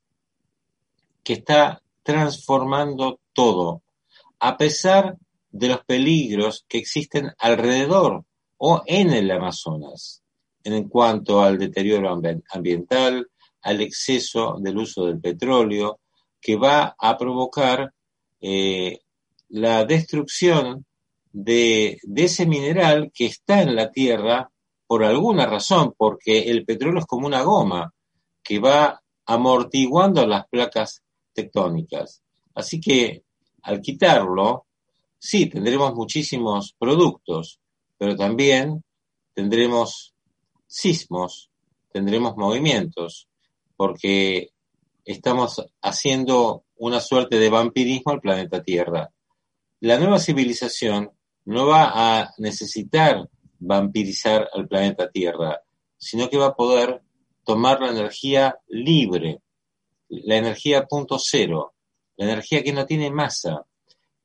que 1.25 1.33
está 1.33 1.83
transformando 2.03 3.19
todo, 3.33 3.81
a 4.41 4.59
pesar 4.59 5.17
de 5.51 5.69
los 5.69 5.87
peligros 5.87 6.67
que 6.69 6.77
existen 6.77 7.33
alrededor 7.39 8.27
o 8.59 8.83
en 8.85 9.11
el 9.11 9.31
Amazonas, 9.31 10.23
en 10.65 10.87
cuanto 10.91 11.41
al 11.41 11.57
deterioro 11.57 12.11
ambiental, 12.51 13.31
al 13.63 13.81
exceso 13.81 14.59
del 14.61 14.77
uso 14.77 15.07
del 15.07 15.19
petróleo, 15.19 16.01
que 16.43 16.57
va 16.57 16.95
a 16.99 17.17
provocar 17.17 17.95
eh, 18.43 18.99
la 19.49 19.87
destrucción 19.87 20.85
de, 21.33 21.99
ese 22.17 22.47
mineral 22.47 23.11
que 23.13 23.27
está 23.27 23.63
en 23.63 23.75
la 23.75 23.91
Tierra 23.91 24.51
por 24.87 25.05
alguna 25.05 25.47
razón, 25.47 25.95
porque 25.97 26.51
el 26.51 26.65
petróleo 26.65 27.01
es 27.01 27.07
como 27.07 27.27
una 27.27 27.43
goma 27.43 27.93
que 28.43 28.59
va 28.59 29.01
amortiguando 29.27 30.27
las 30.27 30.49
placas 30.49 31.03
tectónicas. 31.33 32.23
Así 32.55 32.81
que 32.81 33.23
al 33.63 33.81
quitarlo, 33.81 34.67
sí, 35.19 35.47
tendremos 35.47 35.95
muchísimos 35.95 36.75
productos, 36.79 37.61
pero 37.99 38.17
también 38.17 38.83
tendremos 39.35 40.15
sismos, 40.67 41.51
tendremos 41.93 42.37
movimientos, 42.37 43.29
porque 43.77 44.51
estamos 45.05 45.65
haciendo 45.83 46.65
una 46.77 47.01
suerte 47.01 47.39
de 47.39 47.51
vampirismo 47.51 48.13
al 48.13 48.21
planeta 48.21 48.63
Tierra. 48.63 49.11
La 49.81 49.99
nueva 49.99 50.19
civilización 50.19 51.13
no 51.49 51.67
va 51.67 51.93
a 51.95 52.35
necesitar 52.37 53.27
vampirizar 53.59 54.51
al 54.53 54.69
planeta 54.69 55.11
Tierra, 55.11 55.63
sino 55.97 56.29
que 56.29 56.37
va 56.37 56.49
a 56.49 56.55
poder 56.55 57.01
tomar 57.43 57.81
la 57.81 57.91
energía 57.91 58.59
libre, 58.69 59.41
la 60.11 60.37
energía 60.37 60.85
punto 60.85 61.19
cero, 61.19 61.73
la 62.19 62.27
energía 62.27 62.63
que 62.63 62.75
no 62.75 62.85
tiene 62.85 63.11
masa, 63.11 63.65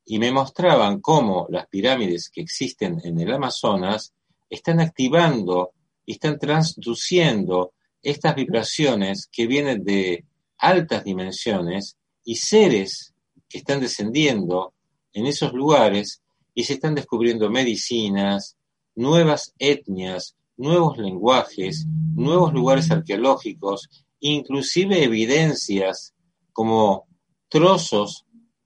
y 0.05 0.19
me 0.19 0.33
mostraban 0.33 0.99
cómo 0.99 1.47
las 1.49 1.67
pirámides 1.67 2.29
que 2.29 2.41
existen 2.41 2.99
en 3.05 3.17
el 3.17 3.31
Amazonas 3.31 4.13
están 4.49 4.81
activando 4.81 5.71
y 6.05 6.13
están 6.13 6.37
transduciendo 6.37 7.71
estas 8.01 8.35
vibraciones 8.35 9.29
que 9.31 9.47
vienen 9.47 9.85
de 9.85 10.25
altas 10.57 11.05
dimensiones 11.05 11.95
y 12.25 12.35
seres 12.35 13.13
que 13.47 13.59
están 13.59 13.79
descendiendo 13.79 14.73
en 15.13 15.25
esos 15.25 15.53
lugares 15.53 16.22
y 16.53 16.63
se 16.63 16.73
están 16.73 16.95
descubriendo 16.95 17.49
medicinas, 17.49 18.57
nuevas 18.95 19.53
etnias, 19.57 20.35
nuevos 20.57 20.97
lenguajes, 20.97 21.85
nuevos 22.15 22.53
lugares 22.53 22.91
arqueológicos, 22.91 23.89
inclusive 24.19 25.03
evidencias 25.03 26.13
como 26.51 27.07
trozos 27.49 28.25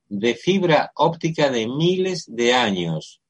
de 0.09 0.35
fibra 0.35 0.91
óptica 0.95 1.49
de 1.49 1.67
miles 1.67 2.25
de 2.27 2.53
años. 2.53 3.21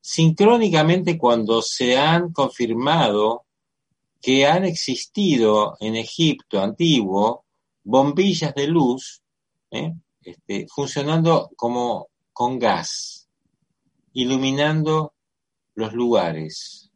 Sincrónicamente 0.00 1.18
cuando 1.18 1.62
se 1.62 1.96
han 1.96 2.32
confirmado 2.32 3.44
que 4.20 4.46
han 4.46 4.64
existido 4.64 5.76
en 5.80 5.96
Egipto 5.96 6.60
antiguo 6.60 7.44
bombillas 7.84 8.54
de 8.54 8.66
luz 8.66 9.22
¿eh? 9.70 9.94
este, 10.20 10.66
funcionando 10.68 11.50
como 11.56 12.08
con 12.32 12.58
gas, 12.58 13.25
iluminando 14.16 15.12
los 15.74 15.92
lugares. 15.92 16.90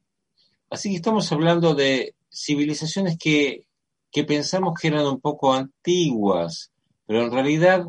Así 0.71 0.89
que 0.89 0.97
estamos 0.97 1.31
hablando 1.31 1.75
de 1.75 2.15
civilizaciones 2.33 3.19
que, 3.19 3.67
que 4.11 4.25
pensamos 4.25 4.73
que 4.81 4.89
eran 4.89 5.07
un 5.07 5.21
poco 5.21 5.53
antiguas, 5.53 6.73
pero 7.05 7.23
en 7.23 7.31
realidad 7.31 7.87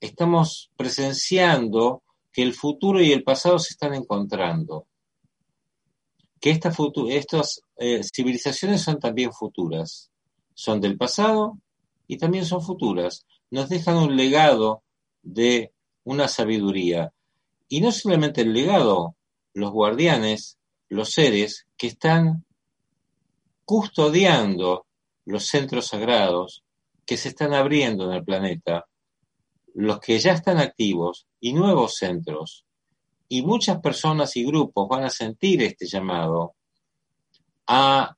estamos 0.00 0.70
presenciando 0.78 2.02
que 2.32 2.42
el 2.42 2.54
futuro 2.54 3.02
y 3.02 3.12
el 3.12 3.22
pasado 3.22 3.58
se 3.58 3.74
están 3.74 3.92
encontrando. 3.92 4.86
Que 6.40 6.52
estas 6.52 7.60
eh, 7.76 8.00
civilizaciones 8.02 8.80
son 8.80 8.98
también 8.98 9.30
futuras. 9.34 10.10
Son 10.54 10.80
del 10.80 10.96
pasado 10.96 11.58
y 12.06 12.16
también 12.16 12.46
son 12.46 12.62
futuras. 12.62 13.26
Nos 13.50 13.68
dejan 13.68 13.98
un 13.98 14.16
legado 14.16 14.82
de 15.20 15.74
una 16.04 16.28
sabiduría. 16.28 17.12
Y 17.72 17.80
no 17.80 17.90
solamente 17.90 18.42
el 18.42 18.52
legado, 18.52 19.16
los 19.54 19.70
guardianes, 19.70 20.58
los 20.90 21.08
seres 21.08 21.66
que 21.78 21.86
están 21.86 22.44
custodiando 23.64 24.84
los 25.24 25.46
centros 25.46 25.86
sagrados 25.86 26.64
que 27.06 27.16
se 27.16 27.30
están 27.30 27.54
abriendo 27.54 28.04
en 28.04 28.12
el 28.12 28.24
planeta 28.24 28.84
los 29.72 30.00
que 30.00 30.18
ya 30.18 30.32
están 30.32 30.58
activos 30.58 31.26
y 31.40 31.54
nuevos 31.54 31.96
centros. 31.96 32.66
Y 33.26 33.40
muchas 33.40 33.80
personas 33.80 34.36
y 34.36 34.44
grupos 34.44 34.86
van 34.86 35.04
a 35.04 35.08
sentir 35.08 35.62
este 35.62 35.86
llamado 35.86 36.54
a 37.66 38.14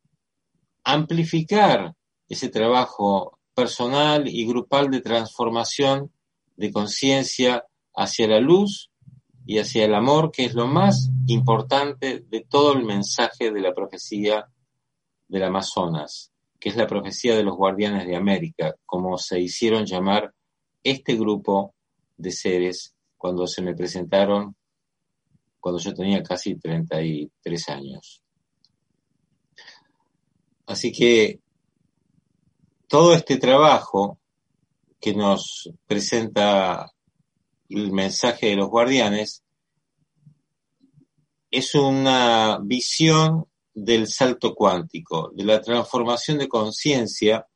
amplificar 0.82 1.94
ese 2.28 2.48
trabajo 2.48 3.38
personal 3.54 4.26
y 4.26 4.48
grupal 4.48 4.90
de 4.90 5.00
transformación 5.00 6.10
de 6.56 6.72
conciencia 6.72 7.64
hacia 7.94 8.26
la 8.26 8.40
luz 8.40 8.90
y 9.46 9.59
hacia 9.59 9.85
el 9.85 9.94
amor, 9.94 10.30
que 10.30 10.44
es 10.44 10.54
lo 10.54 10.66
más 10.66 11.11
importante 11.26 12.24
de 12.28 12.40
todo 12.48 12.72
el 12.72 12.85
mensaje 12.85 13.50
de 13.50 13.61
la 13.61 13.74
profecía 13.74 14.46
del 15.28 15.42
Amazonas, 15.42 16.33
que 16.59 16.70
es 16.70 16.76
la 16.76 16.87
profecía 16.87 17.37
de 17.37 17.42
los 17.42 17.57
guardianes 17.57 18.07
de 18.07 18.16
América, 18.16 18.74
como 18.87 19.18
se 19.18 19.40
hicieron 19.40 19.85
llamar 19.85 20.33
este 20.83 21.14
grupo 21.14 21.74
de 22.16 22.30
seres 22.30 22.94
cuando 23.16 23.46
se 23.46 23.62
me 23.62 23.74
presentaron 23.74 24.54
cuando 25.61 25.80
yo 25.80 25.94
tenía 25.94 26.22
casi 26.22 26.57
33 26.57 27.68
años. 27.70 28.22
Así 30.66 30.92
que 30.92 31.40
todo 32.87 33.14
este 33.14 33.38
trabajo 33.38 34.18
que 35.00 35.14
nos 35.14 35.70
presenta 35.87 36.93
el 37.68 37.92
mensaje 37.92 38.48
de 38.48 38.57
los 38.57 38.68
guardianes 38.68 39.42
es 41.50 41.74
una 41.74 42.59
visión 42.62 43.46
del 43.72 44.09
salto 44.09 44.55
cuántico, 44.55 45.31
de 45.35 45.44
la 45.44 45.61
transformación 45.61 46.38
de 46.38 46.48
conciencia 46.48 47.46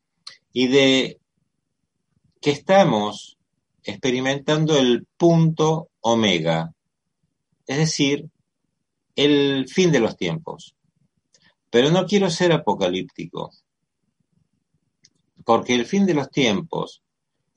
y 0.52 0.68
de 0.68 1.20
que 2.40 2.50
estamos 2.50 3.38
experimentando 3.82 4.76
el 4.76 5.06
punto 5.16 5.90
omega, 6.00 6.72
es 7.66 7.78
decir, 7.78 8.28
el 9.16 9.68
fin 9.68 9.90
de 9.90 10.00
los 10.00 10.16
tiempos. 10.16 10.74
Pero 11.70 11.90
no 11.90 12.06
quiero 12.06 12.30
ser 12.30 12.52
apocalíptico, 12.52 13.52
porque 15.44 15.74
el 15.74 15.86
fin 15.86 16.06
de 16.06 16.14
los 16.14 16.30
tiempos 16.30 17.02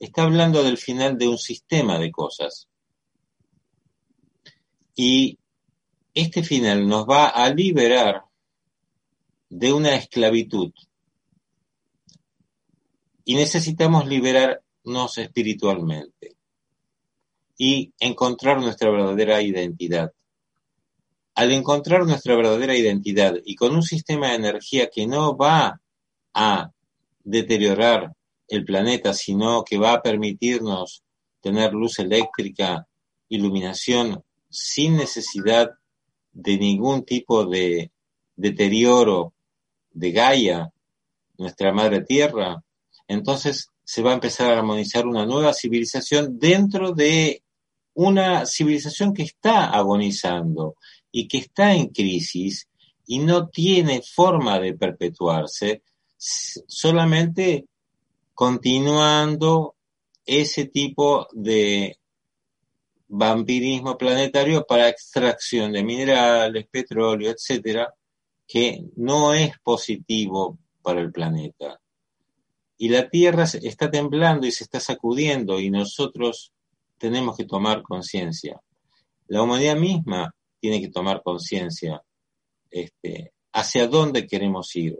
está 0.06 0.24
hablando 0.24 0.64
del 0.64 0.78
final 0.78 1.16
de 1.16 1.28
un 1.28 1.38
sistema 1.38 1.96
de 1.96 2.10
cosas. 2.10 2.68
Y 4.96 5.38
este 6.12 6.42
final 6.42 6.88
nos 6.88 7.06
va 7.08 7.28
a 7.28 7.48
liberar 7.54 8.24
de 9.48 9.72
una 9.72 9.94
esclavitud. 9.94 10.72
Y 13.24 13.36
necesitamos 13.36 14.08
liberarnos 14.08 15.18
espiritualmente 15.18 16.34
y 17.56 17.92
encontrar 18.00 18.60
nuestra 18.60 18.90
verdadera 18.90 19.40
identidad. 19.40 20.12
Al 21.36 21.52
encontrar 21.52 22.04
nuestra 22.06 22.34
verdadera 22.34 22.76
identidad 22.76 23.36
y 23.44 23.54
con 23.54 23.76
un 23.76 23.84
sistema 23.84 24.30
de 24.30 24.34
energía 24.34 24.90
que 24.90 25.06
no 25.06 25.36
va 25.36 25.80
a 26.34 26.72
deteriorar 27.22 28.12
el 28.52 28.66
planeta, 28.66 29.14
sino 29.14 29.64
que 29.64 29.78
va 29.78 29.94
a 29.94 30.02
permitirnos 30.02 31.02
tener 31.40 31.72
luz 31.72 31.98
eléctrica, 31.98 32.86
iluminación, 33.30 34.22
sin 34.50 34.96
necesidad 34.96 35.70
de 36.32 36.58
ningún 36.58 37.04
tipo 37.04 37.46
de 37.46 37.90
deterioro 38.36 39.32
de 39.90 40.12
Gaia, 40.12 40.70
nuestra 41.38 41.72
madre 41.72 42.02
tierra, 42.02 42.62
entonces 43.08 43.68
se 43.82 44.02
va 44.02 44.10
a 44.10 44.14
empezar 44.14 44.50
a 44.50 44.58
armonizar 44.58 45.06
una 45.06 45.24
nueva 45.24 45.54
civilización 45.54 46.38
dentro 46.38 46.92
de 46.92 47.42
una 47.94 48.44
civilización 48.44 49.14
que 49.14 49.22
está 49.22 49.70
agonizando 49.70 50.76
y 51.10 51.26
que 51.26 51.38
está 51.38 51.74
en 51.74 51.88
crisis 51.88 52.68
y 53.06 53.18
no 53.18 53.48
tiene 53.48 54.02
forma 54.02 54.60
de 54.60 54.74
perpetuarse, 54.74 55.82
solamente 56.18 57.66
continuando 58.34 59.76
ese 60.24 60.66
tipo 60.66 61.26
de 61.32 61.96
vampirismo 63.08 63.98
planetario 63.98 64.64
para 64.66 64.88
extracción 64.88 65.72
de 65.72 65.84
minerales, 65.84 66.66
petróleo, 66.70 67.30
etcétera, 67.30 67.92
que 68.46 68.84
no 68.96 69.34
es 69.34 69.58
positivo 69.62 70.58
para 70.80 71.00
el 71.00 71.12
planeta. 71.12 71.80
Y 72.78 72.88
la 72.88 73.08
Tierra 73.08 73.44
está 73.44 73.90
temblando 73.90 74.46
y 74.46 74.52
se 74.52 74.64
está 74.64 74.80
sacudiendo 74.80 75.60
y 75.60 75.70
nosotros 75.70 76.52
tenemos 76.98 77.36
que 77.36 77.44
tomar 77.44 77.82
conciencia. 77.82 78.60
La 79.28 79.42
humanidad 79.42 79.76
misma 79.76 80.34
tiene 80.58 80.80
que 80.80 80.88
tomar 80.88 81.22
conciencia 81.22 82.02
este, 82.70 83.32
hacia 83.52 83.86
dónde 83.88 84.26
queremos 84.26 84.74
ir 84.74 84.98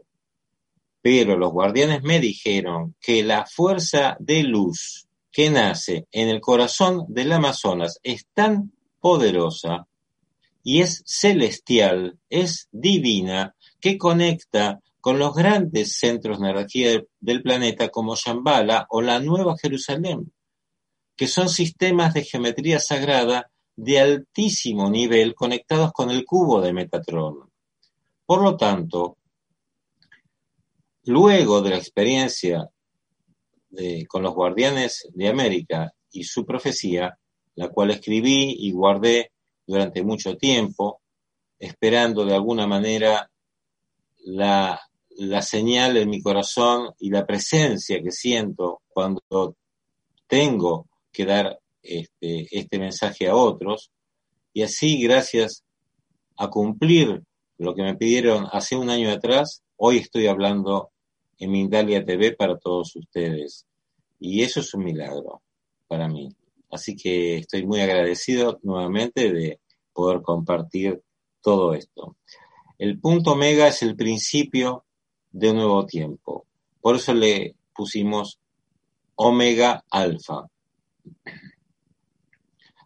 pero 1.02 1.36
los 1.36 1.52
guardianes 1.52 2.02
me 2.04 2.20
dijeron 2.20 2.94
que 3.00 3.24
la 3.24 3.44
fuerza 3.44 4.16
de 4.20 4.44
luz 4.44 5.08
que 5.32 5.50
nace 5.50 6.06
en 6.12 6.28
el 6.28 6.40
corazón 6.40 7.04
del 7.08 7.32
Amazonas 7.32 7.98
es 8.02 8.26
tan 8.32 8.72
poderosa 9.00 9.88
y 10.62 10.80
es 10.80 11.02
celestial, 11.04 12.18
es 12.30 12.68
divina, 12.70 13.56
que 13.80 13.98
conecta 13.98 14.80
con 15.00 15.18
los 15.18 15.34
grandes 15.34 15.98
centros 15.98 16.38
de 16.38 16.50
energía 16.50 17.02
del 17.18 17.42
planeta 17.42 17.88
como 17.88 18.14
Shambhala 18.14 18.86
o 18.88 19.02
la 19.02 19.18
Nueva 19.18 19.56
Jerusalén, 19.60 20.32
que 21.16 21.26
son 21.26 21.48
sistemas 21.48 22.14
de 22.14 22.22
geometría 22.22 22.78
sagrada 22.78 23.50
de 23.74 23.98
altísimo 23.98 24.88
nivel 24.88 25.34
conectados 25.34 25.92
con 25.92 26.10
el 26.10 26.24
cubo 26.24 26.60
de 26.60 26.72
Metatron. 26.72 27.50
Por 28.24 28.42
lo 28.42 28.56
tanto, 28.56 29.16
Luego 31.04 31.60
de 31.62 31.70
la 31.70 31.76
experiencia 31.76 32.68
con 34.08 34.22
los 34.22 34.34
guardianes 34.34 35.08
de 35.14 35.28
América 35.28 35.92
y 36.10 36.24
su 36.24 36.44
profecía, 36.44 37.18
la 37.54 37.68
cual 37.68 37.90
escribí 37.90 38.54
y 38.58 38.72
guardé 38.72 39.32
durante 39.66 40.02
mucho 40.02 40.36
tiempo, 40.36 41.00
esperando 41.58 42.24
de 42.24 42.34
alguna 42.34 42.66
manera 42.66 43.30
la, 44.24 44.80
señal 45.40 45.96
en 45.96 46.10
mi 46.10 46.22
corazón 46.22 46.92
y 46.98 47.10
la 47.10 47.26
presencia 47.26 48.02
que 48.02 48.10
siento 48.10 48.82
cuando 48.88 49.56
tengo 50.26 50.88
que 51.10 51.24
dar 51.24 51.58
este, 51.82 52.46
este 52.50 52.78
mensaje 52.78 53.28
a 53.28 53.34
otros, 53.34 53.90
y 54.52 54.62
así 54.62 55.02
gracias 55.02 55.64
a 56.36 56.48
cumplir 56.48 57.22
lo 57.58 57.74
que 57.74 57.82
me 57.82 57.96
pidieron 57.96 58.46
hace 58.52 58.76
un 58.76 58.90
año 58.90 59.10
atrás, 59.10 59.62
hoy 59.76 59.98
estoy 59.98 60.26
hablando 60.26 60.91
en 61.42 61.50
Mindalia 61.50 62.04
TV 62.04 62.36
para 62.36 62.56
todos 62.56 62.94
ustedes. 62.94 63.66
Y 64.20 64.42
eso 64.42 64.60
es 64.60 64.72
un 64.74 64.84
milagro 64.84 65.42
para 65.88 66.08
mí. 66.08 66.28
Así 66.70 66.94
que 66.94 67.38
estoy 67.38 67.66
muy 67.66 67.80
agradecido 67.80 68.60
nuevamente 68.62 69.32
de 69.32 69.60
poder 69.92 70.22
compartir 70.22 71.02
todo 71.40 71.74
esto. 71.74 72.16
El 72.78 73.00
punto 73.00 73.32
omega 73.32 73.66
es 73.66 73.82
el 73.82 73.96
principio 73.96 74.84
de 75.32 75.50
un 75.50 75.56
nuevo 75.56 75.84
tiempo. 75.84 76.46
Por 76.80 76.96
eso 76.96 77.12
le 77.12 77.56
pusimos 77.74 78.38
omega 79.16 79.84
alfa. 79.90 80.46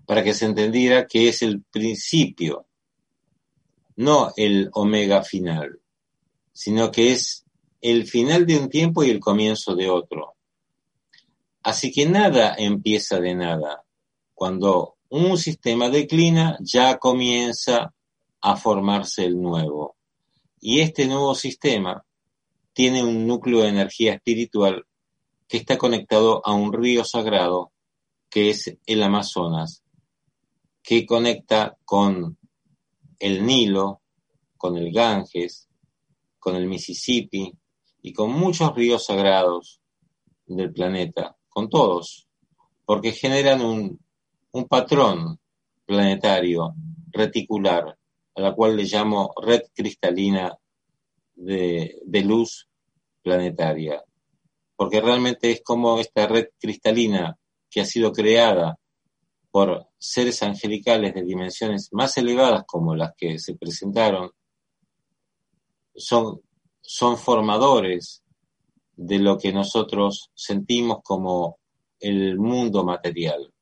Para 0.06 0.24
que 0.24 0.32
se 0.32 0.46
entendiera 0.46 1.06
que 1.06 1.28
es 1.28 1.42
el 1.42 1.62
principio, 1.62 2.66
no 3.96 4.32
el 4.36 4.70
omega 4.72 5.22
final, 5.22 5.78
sino 6.52 6.90
que 6.90 7.12
es 7.12 7.45
el 7.80 8.06
final 8.06 8.46
de 8.46 8.58
un 8.58 8.68
tiempo 8.68 9.04
y 9.04 9.10
el 9.10 9.20
comienzo 9.20 9.74
de 9.74 9.88
otro. 9.90 10.34
Así 11.62 11.92
que 11.92 12.06
nada 12.06 12.54
empieza 12.56 13.18
de 13.20 13.34
nada. 13.34 13.84
Cuando 14.34 14.96
un 15.08 15.38
sistema 15.38 15.88
declina, 15.88 16.56
ya 16.60 16.98
comienza 16.98 17.92
a 18.40 18.56
formarse 18.56 19.24
el 19.24 19.40
nuevo. 19.40 19.96
Y 20.60 20.80
este 20.80 21.06
nuevo 21.06 21.34
sistema 21.34 22.04
tiene 22.72 23.02
un 23.02 23.26
núcleo 23.26 23.62
de 23.62 23.68
energía 23.68 24.14
espiritual 24.14 24.86
que 25.48 25.56
está 25.56 25.78
conectado 25.78 26.42
a 26.44 26.52
un 26.52 26.72
río 26.72 27.04
sagrado 27.04 27.72
que 28.28 28.50
es 28.50 28.76
el 28.86 29.02
Amazonas, 29.02 29.82
que 30.82 31.06
conecta 31.06 31.76
con 31.84 32.36
el 33.18 33.46
Nilo, 33.46 34.02
con 34.56 34.76
el 34.76 34.92
Ganges, 34.92 35.68
con 36.38 36.56
el 36.56 36.66
Mississippi, 36.66 37.52
y 38.06 38.12
con 38.12 38.30
muchos 38.30 38.72
ríos 38.72 39.06
sagrados 39.06 39.80
del 40.46 40.72
planeta, 40.72 41.36
con 41.48 41.68
todos, 41.68 42.28
porque 42.84 43.10
generan 43.10 43.60
un, 43.62 43.98
patrón 44.68 45.40
planetario 45.84 46.72
reticular, 47.10 47.98
a 48.36 48.40
la 48.40 48.54
cual 48.54 48.76
le 48.76 48.84
llamo 48.84 49.34
red 49.42 49.62
cristalina 49.74 50.56
de, 51.34 51.98
de 52.04 52.20
luz 52.22 52.68
planetaria, 53.22 54.04
porque 54.76 55.00
realmente 55.00 55.50
es 55.50 55.62
como 55.64 55.98
esta 55.98 56.28
red 56.28 56.50
cristalina 56.60 57.36
que 57.68 57.80
ha 57.80 57.84
sido 57.84 58.12
creada 58.12 58.78
por 59.50 59.88
seres 59.98 60.44
angelicales 60.44 61.12
de 61.12 61.24
dimensiones 61.24 61.88
más 61.90 62.16
elevadas 62.18 62.62
como 62.68 62.94
las 62.94 63.14
que 63.16 63.40
se 63.40 63.56
presentaron, 63.56 64.30
son 65.96 66.45
son 66.86 67.18
formadores 67.18 68.22
de 68.94 69.18
lo 69.18 69.36
que 69.36 69.52
nosotros 69.52 70.30
sentimos 70.34 70.98
como 71.02 71.58
el 71.98 72.38
mundo 72.38 72.84
material. 72.84 73.52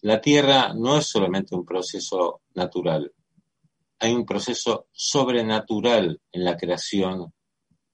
La 0.00 0.20
Tierra 0.20 0.72
no 0.72 0.98
es 0.98 1.06
solamente 1.06 1.54
un 1.54 1.64
proceso 1.64 2.42
natural, 2.54 3.12
hay 3.98 4.12
un 4.12 4.24
proceso 4.24 4.86
sobrenatural 4.92 6.20
en 6.30 6.44
la 6.44 6.56
creación 6.56 7.32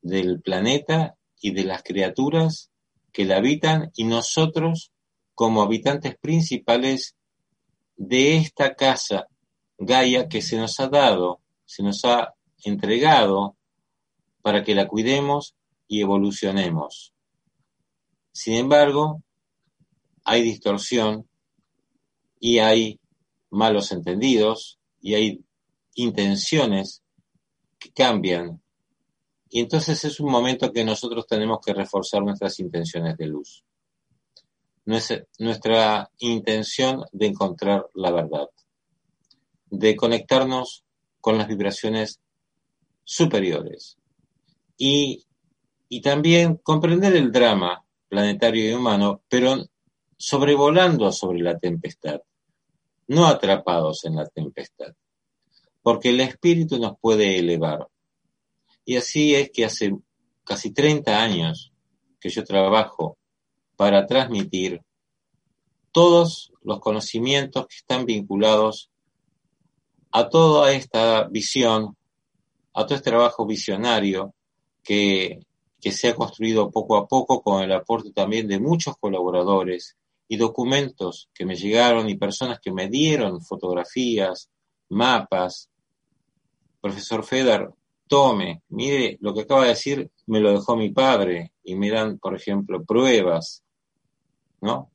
del 0.02 0.42
planeta 0.42 1.16
y 1.40 1.52
de 1.52 1.64
las 1.64 1.82
criaturas 1.82 2.70
que 3.12 3.24
la 3.24 3.38
habitan 3.38 3.90
y 3.96 4.04
nosotros 4.04 4.92
como 5.34 5.62
habitantes 5.62 6.16
principales 6.20 7.16
de 7.96 8.36
esta 8.36 8.74
casa 8.74 9.26
Gaia 9.78 10.28
que 10.28 10.42
se 10.42 10.58
nos 10.58 10.78
ha 10.78 10.88
dado, 10.88 11.40
se 11.64 11.82
nos 11.82 12.04
ha 12.04 12.34
entregado 12.64 13.56
para 14.42 14.64
que 14.64 14.74
la 14.74 14.88
cuidemos 14.88 15.54
y 15.88 16.00
evolucionemos. 16.00 17.12
Sin 18.32 18.54
embargo, 18.54 19.22
hay 20.24 20.42
distorsión 20.42 21.28
y 22.38 22.58
hay 22.58 23.00
malos 23.50 23.92
entendidos 23.92 24.78
y 25.00 25.14
hay 25.14 25.44
intenciones 25.94 27.02
que 27.78 27.90
cambian. 27.90 28.62
Y 29.50 29.60
entonces 29.60 30.04
es 30.04 30.20
un 30.20 30.30
momento 30.30 30.72
que 30.72 30.84
nosotros 30.84 31.26
tenemos 31.26 31.58
que 31.64 31.74
reforzar 31.74 32.22
nuestras 32.22 32.60
intenciones 32.60 33.16
de 33.16 33.26
luz. 33.26 33.64
Nuestra 34.84 36.10
intención 36.18 37.04
de 37.12 37.26
encontrar 37.26 37.86
la 37.94 38.10
verdad, 38.10 38.48
de 39.66 39.94
conectarnos 39.94 40.84
con 41.20 41.36
las 41.36 41.46
vibraciones 41.48 42.20
superiores 43.04 43.99
y, 44.82 45.26
y 45.90 46.00
también 46.00 46.56
comprender 46.56 47.14
el 47.14 47.30
drama 47.30 47.84
planetario 48.08 48.70
y 48.70 48.72
humano, 48.72 49.22
pero 49.28 49.62
sobrevolando 50.16 51.12
sobre 51.12 51.40
la 51.40 51.58
tempestad, 51.58 52.22
no 53.08 53.26
atrapados 53.26 54.06
en 54.06 54.16
la 54.16 54.26
tempestad, 54.26 54.94
porque 55.82 56.08
el 56.08 56.20
espíritu 56.20 56.78
nos 56.78 56.98
puede 56.98 57.38
elevar. 57.38 57.88
Y 58.86 58.96
así 58.96 59.34
es 59.34 59.50
que 59.50 59.66
hace 59.66 59.94
casi 60.44 60.72
30 60.72 61.22
años 61.22 61.74
que 62.18 62.30
yo 62.30 62.42
trabajo 62.42 63.18
para 63.76 64.06
transmitir 64.06 64.80
todos 65.92 66.54
los 66.62 66.80
conocimientos 66.80 67.66
que 67.66 67.76
están 67.76 68.06
vinculados 68.06 68.90
a 70.10 70.30
toda 70.30 70.72
esta 70.72 71.24
visión, 71.24 71.98
a 72.72 72.86
todo 72.86 72.94
este 72.94 73.10
trabajo 73.10 73.44
visionario 73.44 74.34
que, 74.90 75.46
se 75.92 76.08
ha 76.08 76.16
construido 76.16 76.68
poco 76.72 76.96
a 76.96 77.06
poco 77.06 77.42
con 77.42 77.62
el 77.62 77.70
aporte 77.70 78.10
también 78.10 78.48
de 78.48 78.58
muchos 78.58 78.96
colaboradores 78.98 79.96
y 80.26 80.36
documentos 80.36 81.30
que 81.32 81.46
me 81.46 81.54
llegaron 81.54 82.08
y 82.08 82.16
personas 82.16 82.58
que 82.58 82.72
me 82.72 82.88
dieron 82.88 83.40
fotografías, 83.40 84.50
mapas. 84.88 85.70
Profesor 86.80 87.22
Fedar, 87.22 87.72
tome, 88.08 88.62
mire, 88.70 89.16
lo 89.20 89.32
que 89.32 89.42
acaba 89.42 89.62
de 89.62 89.68
decir 89.68 90.10
me 90.26 90.40
lo 90.40 90.50
dejó 90.50 90.74
mi 90.74 90.90
padre 90.90 91.52
y 91.62 91.76
me 91.76 91.88
dan, 91.88 92.18
por 92.18 92.34
ejemplo, 92.34 92.82
pruebas, 92.82 93.62
¿no? 94.60 94.90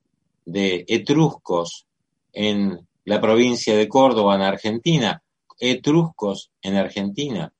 De 0.45 0.83
etruscos 0.89 1.87
en 2.33 2.85
la 3.05 3.21
provincia 3.21 3.77
de 3.77 3.87
Córdoba, 3.87 4.35
en 4.35 4.41
Argentina, 4.41 5.23
etruscos 5.57 6.51
en 6.61 6.75
Argentina. 6.75 7.53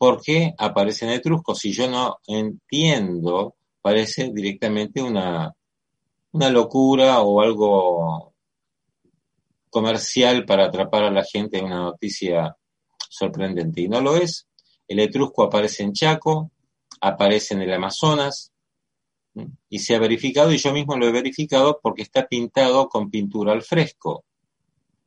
¿Por 0.00 0.22
qué 0.22 0.54
aparecen 0.56 1.10
etruscos? 1.10 1.58
Si 1.58 1.72
yo 1.72 1.86
no 1.90 2.20
entiendo, 2.26 3.56
parece 3.82 4.30
directamente 4.32 5.02
una 5.02 5.54
una 6.32 6.48
locura 6.48 7.20
o 7.20 7.42
algo 7.42 8.34
comercial 9.68 10.46
para 10.46 10.64
atrapar 10.64 11.04
a 11.04 11.10
la 11.10 11.24
gente 11.24 11.58
en 11.58 11.66
una 11.66 11.82
noticia 11.82 12.56
sorprendente. 13.10 13.82
Y 13.82 13.88
no 13.88 14.00
lo 14.00 14.16
es. 14.16 14.48
El 14.88 15.00
etrusco 15.00 15.42
aparece 15.42 15.82
en 15.82 15.92
Chaco, 15.92 16.50
aparece 17.00 17.54
en 17.54 17.62
el 17.62 17.74
Amazonas, 17.74 18.52
y 19.68 19.80
se 19.80 19.94
ha 19.94 19.98
verificado, 19.98 20.50
y 20.52 20.56
yo 20.56 20.72
mismo 20.72 20.96
lo 20.96 21.06
he 21.06 21.12
verificado 21.12 21.78
porque 21.82 22.02
está 22.02 22.26
pintado 22.26 22.88
con 22.88 23.10
pintura 23.10 23.52
al 23.52 23.62
fresco. 23.62 24.24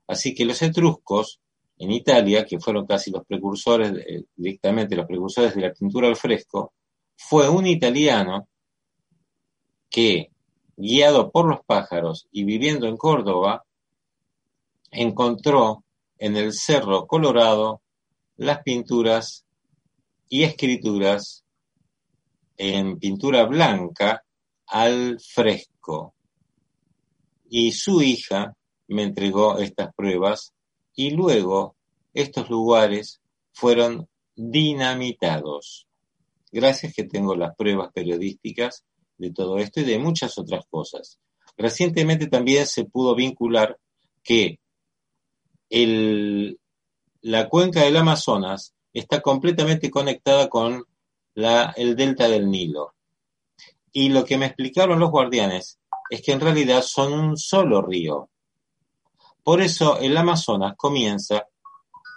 Así 0.08 0.36
que 0.36 0.46
los 0.46 0.62
etruscos 0.62 1.42
en 1.84 1.92
Italia, 1.92 2.46
que 2.46 2.60
fueron 2.60 2.86
casi 2.86 3.12
los 3.12 3.26
precursores, 3.26 3.92
eh, 3.92 4.24
directamente 4.36 4.96
los 4.96 5.06
precursores 5.06 5.54
de 5.54 5.62
la 5.62 5.74
pintura 5.74 6.08
al 6.08 6.16
fresco, 6.16 6.74
fue 7.18 7.50
un 7.50 7.68
italiano 7.68 8.48
que 9.90 10.32
guiado 10.78 11.30
por 11.30 11.46
los 11.46 11.60
pájaros 11.66 12.28
y 12.32 12.46
viviendo 12.46 12.88
en 12.88 12.96
Córdoba, 12.96 13.66
encontró 14.92 15.84
en 16.18 16.38
el 16.38 16.54
Cerro 16.54 17.06
Colorado 17.06 17.82
las 18.38 18.64
pinturas 18.64 19.46
y 20.30 20.44
escrituras 20.44 21.44
en 22.56 22.98
pintura 22.98 23.44
blanca 23.44 24.24
al 24.68 25.20
fresco. 25.20 26.16
Y 27.50 27.74
su 27.74 28.02
hija 28.02 28.56
me 28.88 29.04
entregó 29.04 29.58
estas 29.58 29.94
pruebas 29.94 30.54
y 30.96 31.12
luego 31.12 31.76
estos 32.14 32.50
lugares 32.50 33.22
fueron 33.52 34.08
dinamitados. 34.36 35.88
Gracias 36.52 36.94
que 36.94 37.04
tengo 37.04 37.36
las 37.36 37.56
pruebas 37.56 37.92
periodísticas 37.94 38.86
de 39.18 39.32
todo 39.32 39.58
esto 39.58 39.82
y 39.82 39.86
de 39.86 40.00
muchas 40.00 40.38
otras 40.38 40.66
cosas. 40.70 41.20
Recientemente 41.58 42.28
también 42.28 42.66
se 42.66 42.86
pudo 42.86 43.16
vincular 43.16 43.78
que 44.24 44.60
el, 45.70 46.60
la 47.22 47.50
cuenca 47.50 47.82
del 47.82 47.98
Amazonas 47.98 48.74
está 48.94 49.22
completamente 49.22 49.90
conectada 49.90 50.50
con 50.50 50.86
la, 51.36 51.74
el 51.76 51.96
delta 51.96 52.28
del 52.28 52.50
Nilo. 52.50 52.94
Y 53.92 54.10
lo 54.10 54.26
que 54.26 54.38
me 54.38 54.48
explicaron 54.48 55.00
los 55.00 55.12
guardianes 55.12 55.80
es 56.10 56.22
que 56.22 56.32
en 56.32 56.40
realidad 56.40 56.82
son 56.84 57.14
un 57.14 57.38
solo 57.38 57.82
río. 57.82 58.30
Por 59.44 59.62
eso 59.62 60.00
el 60.00 60.16
Amazonas 60.16 60.76
comienza 60.78 61.48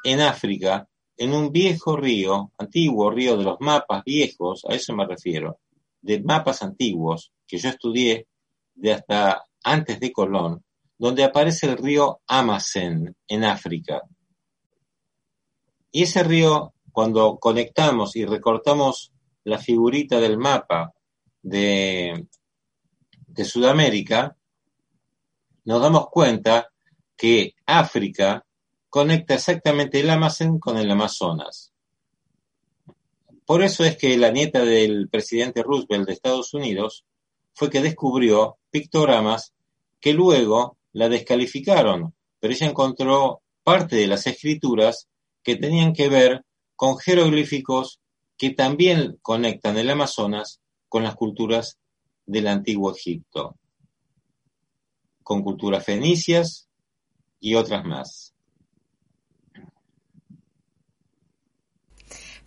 en 0.05 0.21
África, 0.21 0.89
en 1.17 1.33
un 1.33 1.51
viejo 1.51 1.97
río, 1.97 2.53
antiguo 2.57 3.11
río 3.11 3.37
de 3.37 3.43
los 3.43 3.57
mapas 3.61 4.05
viejos, 4.05 4.65
a 4.69 4.75
eso 4.75 4.95
me 4.95 5.07
refiero, 5.07 5.59
de 6.01 6.23
mapas 6.23 6.63
antiguos 6.63 7.33
que 7.47 7.59
yo 7.59 7.69
estudié 7.69 8.29
de 8.75 8.93
hasta 8.93 9.45
antes 9.65 9.99
de 9.99 10.13
Colón, 10.13 10.65
donde 10.97 11.25
aparece 11.25 11.67
el 11.67 11.79
río 11.79 12.21
Amazon 12.29 13.17
en 13.27 13.45
África. 13.45 14.03
Y 15.91 16.05
ese 16.05 16.23
río, 16.23 16.75
cuando 16.93 17.39
conectamos 17.39 18.15
y 18.15 18.25
recortamos 18.25 19.13
la 19.43 19.59
figurita 19.59 20.21
del 20.21 20.39
mapa 20.39 20.93
de, 21.43 22.29
de 23.27 23.45
Sudamérica, 23.45 24.37
nos 25.65 25.83
damos 25.83 26.09
cuenta 26.09 26.71
que 27.17 27.55
África 27.65 28.45
conecta 28.89 29.35
exactamente 29.35 30.01
el 30.01 30.11
Amazon 30.11 30.59
con 30.59 30.79
el 30.79 30.91
Amazonas. 30.91 31.73
Por 33.45 33.63
eso 33.63 33.85
es 33.85 33.97
que 33.97 34.17
la 34.17 34.31
nieta 34.31 34.65
del 34.65 35.09
presidente 35.09 35.63
Roosevelt 35.63 36.07
de 36.07 36.13
Estados 36.13 36.53
Unidos 36.53 37.05
fue 37.55 37.71
que 37.71 37.81
descubrió 37.81 38.59
pictogramas 38.71 39.53
que 40.01 40.13
luego 40.13 40.77
la 40.93 41.09
descalificaron, 41.09 42.15
pero 42.41 42.53
ella 42.53 42.67
encontró 42.67 43.43
parte 43.63 43.97
de 43.97 44.07
las 44.07 44.27
escrituras 44.27 45.09
que 45.43 45.57
tenían 45.57 45.93
que 45.93 46.09
ver 46.09 46.45
con 46.75 46.99
jeroglíficos 46.99 48.01
que 48.37 48.51
también 48.51 49.19
conectan 49.23 49.79
el 49.79 49.91
Amazonas 49.91 50.61
con 50.89 51.03
las 51.03 51.17
culturas 51.17 51.79
del 52.27 52.49
antiguo 52.49 52.93
Egipto, 52.93 53.57
con 55.23 55.43
culturas 55.43 55.85
fenicias 55.85 56.66
y 57.47 57.55
otras 57.55 57.85
más. 57.85 58.26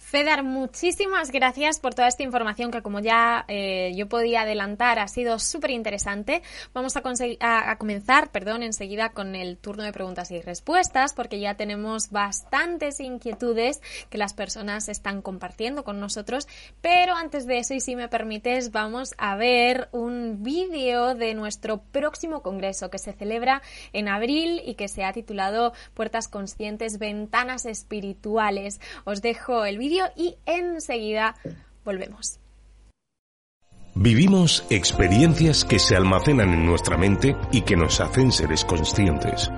Fedar, 0.09 0.41
muchísimas 0.41 1.29
gracias 1.29 1.79
por 1.79 1.93
toda 1.93 2.07
esta 2.07 2.23
información 2.23 2.71
que 2.71 2.81
como 2.81 2.99
ya 2.99 3.45
eh, 3.47 3.93
yo 3.95 4.09
podía 4.09 4.41
adelantar 4.41 4.97
ha 4.97 5.07
sido 5.07 5.37
súper 5.37 5.69
interesante. 5.69 6.41
Vamos 6.73 6.97
a, 6.97 7.03
a, 7.41 7.77
comenzar 7.77 8.31
perdón, 8.31 8.63
enseguida 8.63 9.09
con 9.09 9.35
el 9.35 9.59
turno 9.59 9.83
de 9.83 9.93
preguntas 9.93 10.31
y 10.31 10.41
respuestas 10.41 11.13
porque 11.13 11.39
ya 11.39 11.53
tenemos 11.57 12.09
bastantes 12.09 12.99
inquietudes 12.99 13.81
que 14.09 14.17
las 14.17 14.33
personas 14.33 14.89
están 14.89 15.21
compartiendo 15.21 15.83
con 15.83 15.99
nosotros. 15.99 16.47
Pero 16.81 17.13
antes 17.13 17.45
de 17.45 17.59
eso, 17.59 17.75
y 17.75 17.79
si 17.79 17.95
me 17.95 18.09
permites, 18.09 18.71
vamos 18.71 19.13
a 19.19 19.35
ver 19.35 19.89
un 19.91 20.41
vídeo 20.41 21.13
de 21.13 21.35
nuestro 21.35 21.83
próximo 21.83 22.41
congreso 22.41 22.89
que 22.89 22.97
se 22.97 23.13
celebra 23.13 23.61
en 23.93 24.07
abril 24.07 24.59
y 24.65 24.73
que 24.73 24.87
se 24.87 25.03
ha 25.03 25.13
titulado 25.13 25.71
Puertas 25.93 26.27
Conscientes, 26.27 26.97
Ventanas 26.97 27.67
Espirituales. 27.67 28.81
Os 29.03 29.21
dejo 29.21 29.65
el 29.65 29.77
vídeo 29.77 29.98
y 30.15 30.37
enseguida 30.45 31.35
volvemos. 31.83 32.39
Vivimos 33.95 34.65
experiencias 34.69 35.65
que 35.65 35.79
se 35.79 35.95
almacenan 35.95 36.53
en 36.53 36.65
nuestra 36.65 36.97
mente 36.97 37.35
y 37.51 37.61
que 37.61 37.75
nos 37.75 37.99
hacen 37.99 38.31
seres 38.31 38.63
conscientes. 38.63 39.51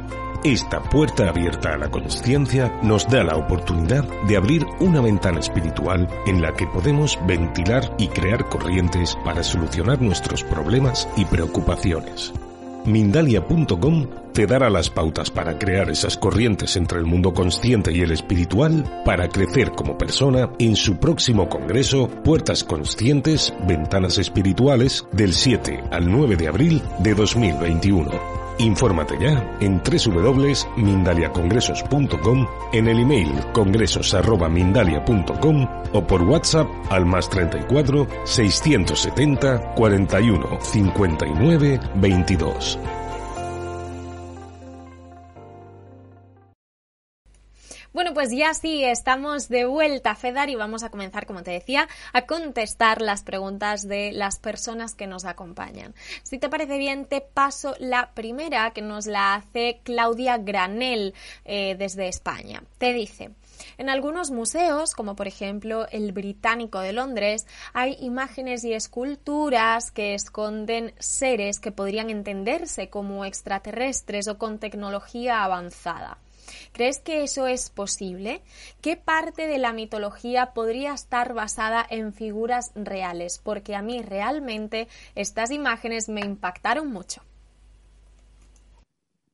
Esta 0.44 0.82
puerta 0.82 1.30
abierta 1.30 1.74
a 1.74 1.78
la 1.78 1.92
conciencia 1.92 2.80
nos 2.82 3.08
da 3.08 3.24
la 3.24 3.36
oportunidad 3.36 4.04
de 4.24 4.38
abrir 4.38 4.66
una 4.80 5.00
ventana 5.00 5.40
espiritual 5.40 6.08
en 6.26 6.42
la 6.42 6.54
que 6.54 6.66
podemos 6.66 7.20
ventilar 7.28 7.94
y 8.00 8.08
crear 8.08 8.50
corrientes 8.50 9.16
para 9.24 9.44
solucionar 9.44 10.02
nuestros 10.02 10.44
problemas 10.44 11.08
y 11.16 11.26
preocupaciones. 11.26 12.34
Mindalia.com 12.86 14.08
te 14.34 14.48
dará 14.48 14.70
las 14.70 14.90
pautas 14.90 15.30
para 15.30 15.60
crear 15.60 15.90
esas 15.90 16.18
corrientes 16.18 16.76
entre 16.78 17.00
el 17.00 17.06
mundo 17.06 17.34
consciente 17.34 17.92
y 17.92 18.02
el 18.02 18.12
espiritual 18.12 19.02
para 19.06 19.28
crecer 19.28 19.72
como 19.72 19.98
persona 19.98 20.50
en 20.58 20.76
su 20.76 20.98
próximo 20.98 21.50
congreso 21.50 22.08
Puertas 22.08 22.64
Conscientes, 22.64 23.54
Ventanas 23.68 24.18
Espirituales 24.18 25.06
del 25.12 25.34
7 25.34 25.84
al 25.92 26.10
9 26.10 26.38
de 26.38 26.48
abril 26.48 26.82
de 27.00 27.14
2021. 27.14 28.41
Infórmate 28.62 29.18
ya 29.20 29.58
en 29.60 29.82
www.mindaliacongresos.com, 29.84 32.48
en 32.74 32.88
el 32.88 33.00
email 33.00 33.32
congresos.mindalia.com 33.54 35.68
o 35.94 36.06
por 36.06 36.22
WhatsApp 36.22 36.68
al 36.90 37.08
más 37.08 37.28
34 37.30 38.08
670 38.24 39.74
41 39.74 40.60
59 40.62 41.80
22. 41.96 42.78
Bueno, 47.94 48.14
pues 48.14 48.32
ya 48.32 48.54
sí, 48.54 48.86
estamos 48.86 49.50
de 49.50 49.66
vuelta, 49.66 50.16
Fedar, 50.16 50.50
y 50.50 50.56
vamos 50.56 50.84
a 50.84 50.90
comenzar, 50.90 51.26
como 51.26 51.44
te 51.44 51.52
decía, 51.52 51.90
a 52.14 52.26
contestar 52.26 53.02
las 53.02 53.22
preguntas 53.22 53.86
de 53.86 54.14
las 54.14 54.40
personas 54.40 54.96
que 54.96 55.08
nos 55.08 55.26
acompañan. 55.26 55.94
Si 56.24 56.38
te 56.38 56.48
parece 56.48 56.78
bien, 56.78 57.06
te 57.06 57.20
paso 57.20 57.76
la 57.80 58.12
primera 58.14 58.72
que 58.72 58.82
nos 58.82 59.08
la 59.08 59.34
hace 59.36 59.82
Claudia 59.84 60.38
Granel 60.38 61.14
eh, 61.44 61.76
desde 61.78 62.08
España. 62.08 62.64
Te 62.78 62.94
dice, 62.94 63.32
en 63.78 63.90
algunos 63.90 64.32
museos, 64.32 64.96
como 64.96 65.18
por 65.18 65.28
ejemplo 65.28 65.86
el 65.92 66.14
Británico 66.14 66.80
de 66.80 66.94
Londres, 66.94 67.46
hay 67.74 67.98
imágenes 68.00 68.64
y 68.64 68.72
esculturas 68.72 69.92
que 69.92 70.14
esconden 70.14 70.94
seres 70.98 71.60
que 71.60 71.74
podrían 71.74 72.10
entenderse 72.10 72.90
como 72.90 73.26
extraterrestres 73.26 74.30
o 74.30 74.38
con 74.38 74.60
tecnología 74.60 75.44
avanzada. 75.44 76.20
¿Crees 76.72 77.00
que 77.00 77.24
eso 77.24 77.48
es 77.48 77.70
posible? 77.70 78.42
¿Qué 78.82 78.98
parte 78.98 79.48
de 79.48 79.58
la 79.58 79.74
mitología 79.74 80.54
podría 80.54 80.94
estar 80.94 81.34
basada 81.34 81.86
en 81.90 82.14
figuras 82.14 82.72
reales? 82.76 83.40
Porque 83.44 83.76
a 83.76 83.82
mí 83.82 84.02
realmente 84.02 84.88
estas 85.16 85.52
imágenes 85.52 86.10
me 86.10 86.22
impactaron 86.22 86.92
mucho. 86.92 87.22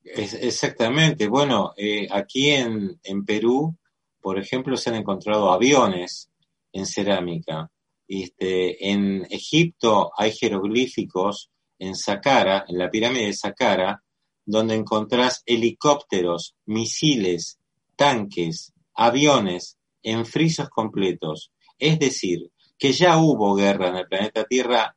exactamente. 0.03 1.27
Bueno, 1.27 1.73
eh, 1.77 2.07
aquí 2.09 2.49
en, 2.49 2.99
Perú, 3.25 3.75
por 4.21 4.39
ejemplo, 4.39 4.77
se 4.77 4.89
han 4.89 4.95
encontrado 4.95 5.51
aviones 5.51 6.29
en 6.71 6.85
cerámica. 6.85 7.69
Este, 8.07 8.89
en 8.89 9.27
Egipto 9.29 10.11
hay 10.17 10.31
jeroglíficos 10.31 11.49
en 11.77 11.93
Saqqara, 11.95 12.65
en 12.67 12.77
la 12.77 12.89
pirámide 12.89 13.27
de 13.27 13.33
Saqqara, 13.33 14.01
donde 14.47 14.75
encontrás 14.75 15.43
helicópteros, 15.45 16.55
misiles, 16.65 17.59
tanques, 17.95 18.73
aviones 18.95 19.77
en 20.01 20.25
frisos 20.25 20.69
completos. 20.69 21.51
Es 21.77 21.99
decir, 21.99 22.49
que 22.79 22.93
ya 22.93 23.17
hubo 23.17 23.55
guerra 23.55 23.89
en 23.89 23.97
el 23.97 24.07
planeta 24.07 24.45
Tierra 24.45 24.95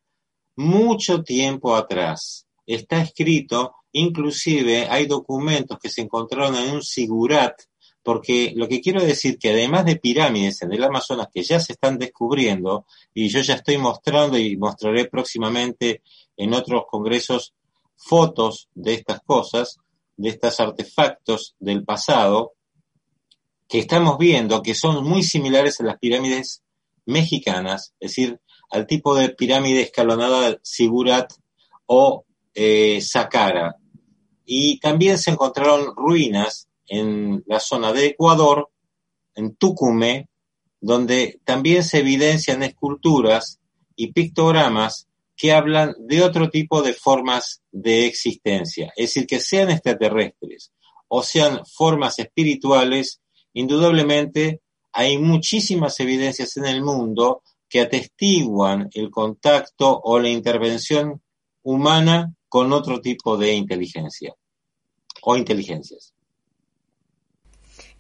mucho 0.57 1.23
tiempo 1.25 1.75
atrás. 1.75 2.47
Está 2.65 3.03
escrito, 3.03 3.75
inclusive 3.93 4.87
hay 4.89 5.07
documentos 5.07 5.79
que 5.79 5.89
se 5.89 6.03
encontraron 6.03 6.55
en 6.55 6.71
un 6.77 6.83
sigurat, 6.83 7.61
porque 8.03 8.53
lo 8.55 8.69
que 8.69 8.81
quiero 8.81 9.03
decir 9.03 9.37
que 9.37 9.51
además 9.51 9.85
de 9.85 9.97
pirámides 9.97 10.63
en 10.63 10.73
el 10.73 10.85
Amazonas 10.85 11.29
que 11.33 11.43
ya 11.43 11.59
se 11.59 11.73
están 11.73 11.99
descubriendo, 11.99 12.87
y 13.13 13.29
yo 13.29 13.41
ya 13.41 13.55
estoy 13.55 13.79
mostrando 13.79 14.39
y 14.39 14.57
mostraré 14.57 15.07
próximamente 15.07 16.03
en 16.37 16.55
otros 16.55 16.85
congresos 16.89 17.55
fotos 18.01 18.69
de 18.75 18.95
estas 18.95 19.21
cosas, 19.21 19.79
de 20.17 20.31
estos 20.31 20.59
artefactos 20.59 21.55
del 21.59 21.85
pasado, 21.85 22.53
que 23.69 23.79
estamos 23.79 24.19
viendo 24.19 24.63
que 24.63 24.75
son 24.75 25.05
muy 25.05 25.23
similares 25.23 25.81
a 25.81 25.85
las 25.85 25.99
pirámides 25.99 26.63
mexicanas, 27.07 27.95
es 28.01 28.11
decir, 28.11 28.41
al 28.71 28.87
tipo 28.87 29.15
de 29.15 29.31
pirámide 29.31 29.83
escalonada 29.83 30.59
Sigurat 30.63 31.33
o 31.87 32.25
eh, 32.55 33.01
Saqqara. 33.01 33.77
Y 34.45 34.81
también 34.81 35.19
se 35.19 35.31
encontraron 35.31 35.95
ruinas 35.95 36.69
en 36.87 37.45
la 37.47 37.61
zona 37.61 37.93
de 37.93 38.07
Ecuador, 38.07 38.71
en 39.35 39.55
Tucumé, 39.55 40.29
donde 40.81 41.41
también 41.45 41.85
se 41.85 41.99
evidencian 41.99 42.63
esculturas 42.63 43.61
y 43.95 44.13
pictogramas 44.13 45.07
que 45.41 45.53
hablan 45.53 45.95
de 45.99 46.23
otro 46.23 46.51
tipo 46.51 46.83
de 46.83 46.93
formas 46.93 47.63
de 47.73 48.05
existencia. 48.05 48.93
Es 48.95 49.15
decir, 49.15 49.27
que 49.27 49.41
sean 49.41 49.71
extraterrestres 49.71 50.71
o 51.09 51.23
sean 51.23 51.65
formas 51.65 52.19
espirituales, 52.19 53.23
indudablemente 53.55 54.61
hay 54.93 55.17
muchísimas 55.17 55.99
evidencias 55.99 56.59
en 56.59 56.67
el 56.67 56.83
mundo 56.83 57.43
que 57.71 57.81
atestiguan 57.81 58.91
el 58.93 59.11
contacto 59.11 59.99
o 60.05 60.19
la 60.19 60.29
intervención 60.29 61.23
humana 61.63 62.35
con 62.47 62.75
otro 62.75 63.01
tipo 63.01 63.39
de 63.39 63.55
inteligencia 63.55 64.35
o 65.23 65.37
inteligencias. 65.39 66.13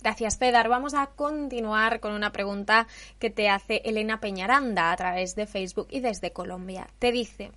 Gracias, 0.02 0.36
Pedar. 0.36 0.68
Vamos 0.68 0.94
a 0.94 1.06
continuar 1.06 2.00
con 2.00 2.12
una 2.12 2.32
pregunta 2.32 2.86
que 3.18 3.30
te 3.30 3.48
hace 3.48 3.82
Elena 3.84 4.20
Peñaranda 4.20 4.92
a 4.92 4.96
través 4.96 5.34
de 5.34 5.46
Facebook 5.46 5.88
y 5.90 6.00
desde 6.00 6.32
Colombia. 6.32 6.88
Te 6.98 7.12
dice, 7.12 7.52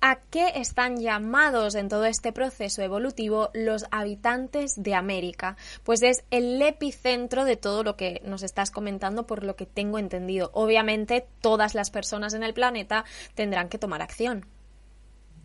¿A 0.00 0.20
qué 0.30 0.52
están 0.54 1.00
llamados 1.00 1.74
en 1.74 1.88
todo 1.88 2.04
este 2.04 2.32
proceso 2.32 2.82
evolutivo 2.82 3.50
los 3.52 3.84
habitantes 3.90 4.80
de 4.80 4.94
América? 4.94 5.56
Pues 5.82 6.02
es 6.02 6.22
el 6.30 6.62
epicentro 6.62 7.44
de 7.44 7.56
todo 7.56 7.82
lo 7.82 7.96
que 7.96 8.22
nos 8.24 8.44
estás 8.44 8.70
comentando 8.70 9.26
por 9.26 9.42
lo 9.42 9.56
que 9.56 9.66
tengo 9.66 9.98
entendido. 9.98 10.50
Obviamente 10.54 11.26
todas 11.40 11.74
las 11.74 11.90
personas 11.90 12.34
en 12.34 12.44
el 12.44 12.54
planeta 12.54 13.04
tendrán 13.34 13.68
que 13.68 13.78
tomar 13.78 14.00
acción. 14.00 14.46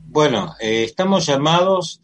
Bueno, 0.06 0.54
eh, 0.60 0.84
estamos 0.84 1.26
llamados, 1.26 2.00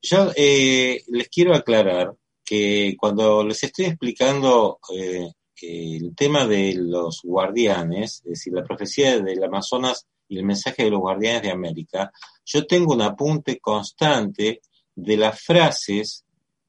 yo 0.00 0.32
eh, 0.34 1.04
les 1.06 1.28
quiero 1.28 1.54
aclarar 1.54 2.16
que 2.52 2.96
cuando 2.98 3.42
les 3.42 3.64
estoy 3.64 3.86
explicando 3.86 4.78
eh, 4.94 5.26
el 5.62 6.14
tema 6.14 6.46
de 6.46 6.74
los 6.76 7.22
guardianes, 7.24 8.20
es 8.26 8.30
decir, 8.30 8.52
la 8.52 8.62
profecía 8.62 9.18
del 9.20 9.42
Amazonas 9.42 10.06
y 10.28 10.36
el 10.36 10.44
mensaje 10.44 10.84
de 10.84 10.90
los 10.90 11.00
guardianes 11.00 11.40
de 11.40 11.50
América, 11.50 12.12
yo 12.44 12.66
tengo 12.66 12.92
un 12.92 13.00
apunte 13.00 13.58
constante 13.58 14.60
de 14.94 15.16
las 15.16 15.40
frases 15.40 16.26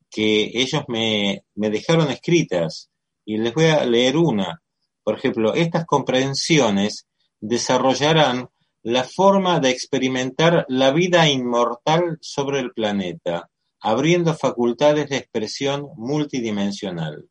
que 0.09 0.51
ellos 0.53 0.83
me, 0.87 1.43
me 1.55 1.69
dejaron 1.69 2.09
escritas 2.09 2.89
y 3.25 3.35
les 3.37 3.53
voy 3.53 3.65
a 3.65 3.83
leer 3.83 4.15
una. 4.15 4.61
Por 5.03 5.17
ejemplo, 5.17 5.53
estas 5.53 5.85
comprensiones 5.85 7.07
desarrollarán 7.41 8.47
la 8.83 9.03
forma 9.03 9.59
de 9.59 9.71
experimentar 9.71 10.65
la 10.69 10.91
vida 10.91 11.27
inmortal 11.27 12.19
sobre 12.21 12.61
el 12.61 12.71
planeta 12.71 13.49
abriendo 13.83 14.33
facultades 14.33 15.09
de 15.09 15.17
expresión 15.17 15.89
multidimensional. 15.97 17.29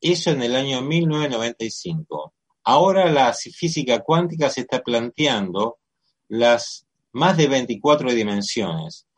Eso 0.00 0.30
en 0.30 0.42
el 0.42 0.54
año 0.54 0.82
1995. 0.82 2.32
Ahora 2.62 3.10
la 3.10 3.34
física 3.34 3.98
cuántica 3.98 4.50
se 4.50 4.60
está 4.60 4.80
planteando 4.80 5.78
las 6.28 6.86
más 7.10 7.36
de 7.36 7.48
24 7.48 8.12
dimensiones 8.12 9.08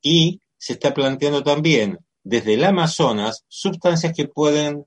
y 0.00 0.40
se 0.56 0.74
está 0.74 0.94
planteando 0.94 1.42
también 1.42 1.98
desde 2.22 2.54
el 2.54 2.64
Amazonas 2.64 3.44
sustancias 3.48 4.12
que 4.14 4.28
pueden 4.28 4.86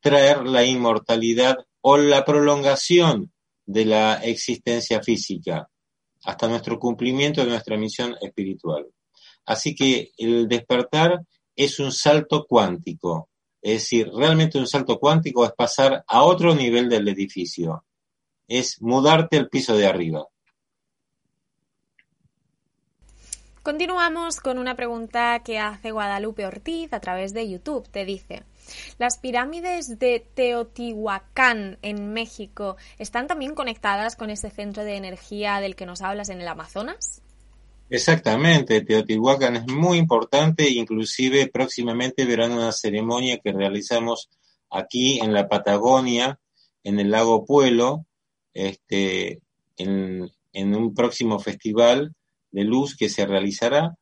traer 0.00 0.44
la 0.44 0.64
inmortalidad 0.64 1.56
o 1.80 1.96
la 1.96 2.26
prolongación 2.26 3.32
de 3.64 3.86
la 3.86 4.16
existencia 4.16 5.02
física 5.02 5.70
hasta 6.24 6.46
nuestro 6.46 6.78
cumplimiento 6.78 7.40
de 7.42 7.48
nuestra 7.48 7.78
misión 7.78 8.16
espiritual. 8.20 8.86
Así 9.46 9.74
que 9.74 10.10
el 10.18 10.48
despertar 10.48 11.22
es 11.54 11.78
un 11.78 11.92
salto 11.92 12.44
cuántico. 12.46 13.30
Es 13.62 13.82
decir, 13.82 14.10
realmente 14.12 14.58
un 14.58 14.66
salto 14.66 14.98
cuántico 14.98 15.44
es 15.44 15.52
pasar 15.52 16.04
a 16.06 16.22
otro 16.22 16.54
nivel 16.54 16.88
del 16.88 17.08
edificio. 17.08 17.84
Es 18.46 18.80
mudarte 18.82 19.38
al 19.38 19.48
piso 19.48 19.76
de 19.76 19.86
arriba. 19.86 20.26
Continuamos 23.66 24.40
con 24.40 24.58
una 24.58 24.76
pregunta 24.76 25.40
que 25.40 25.58
hace 25.58 25.90
Guadalupe 25.90 26.46
Ortiz 26.46 26.92
a 26.92 27.00
través 27.00 27.34
de 27.34 27.50
YouTube. 27.50 27.88
Te 27.88 28.04
dice, 28.04 28.44
¿las 28.98 29.18
pirámides 29.18 29.98
de 29.98 30.20
Teotihuacán 30.20 31.78
en 31.82 32.12
México 32.12 32.76
están 32.98 33.26
también 33.26 33.56
conectadas 33.56 34.14
con 34.14 34.30
ese 34.30 34.50
centro 34.50 34.84
de 34.84 34.94
energía 34.94 35.58
del 35.58 35.74
que 35.74 35.86
nos 35.86 36.02
hablas 36.02 36.28
en 36.28 36.40
el 36.40 36.46
Amazonas? 36.46 37.22
Exactamente, 37.88 38.80
Teotihuacán 38.80 39.56
es 39.56 39.66
muy 39.68 39.98
importante, 39.98 40.68
inclusive 40.68 41.48
próximamente 41.48 42.24
verán 42.24 42.52
una 42.52 42.72
ceremonia 42.72 43.38
que 43.38 43.52
realizamos 43.52 44.28
aquí 44.70 45.20
en 45.20 45.32
la 45.32 45.48
Patagonia, 45.48 46.40
en 46.82 46.98
el 46.98 47.12
lago 47.12 47.44
Puelo, 47.44 48.04
este, 48.54 49.40
en, 49.76 50.30
un 50.54 50.94
próximo 50.94 51.38
festival 51.38 52.14
de 52.50 52.64
luz 52.64 52.96
que 52.96 53.08
se 53.08 53.24
realizará 53.24 53.96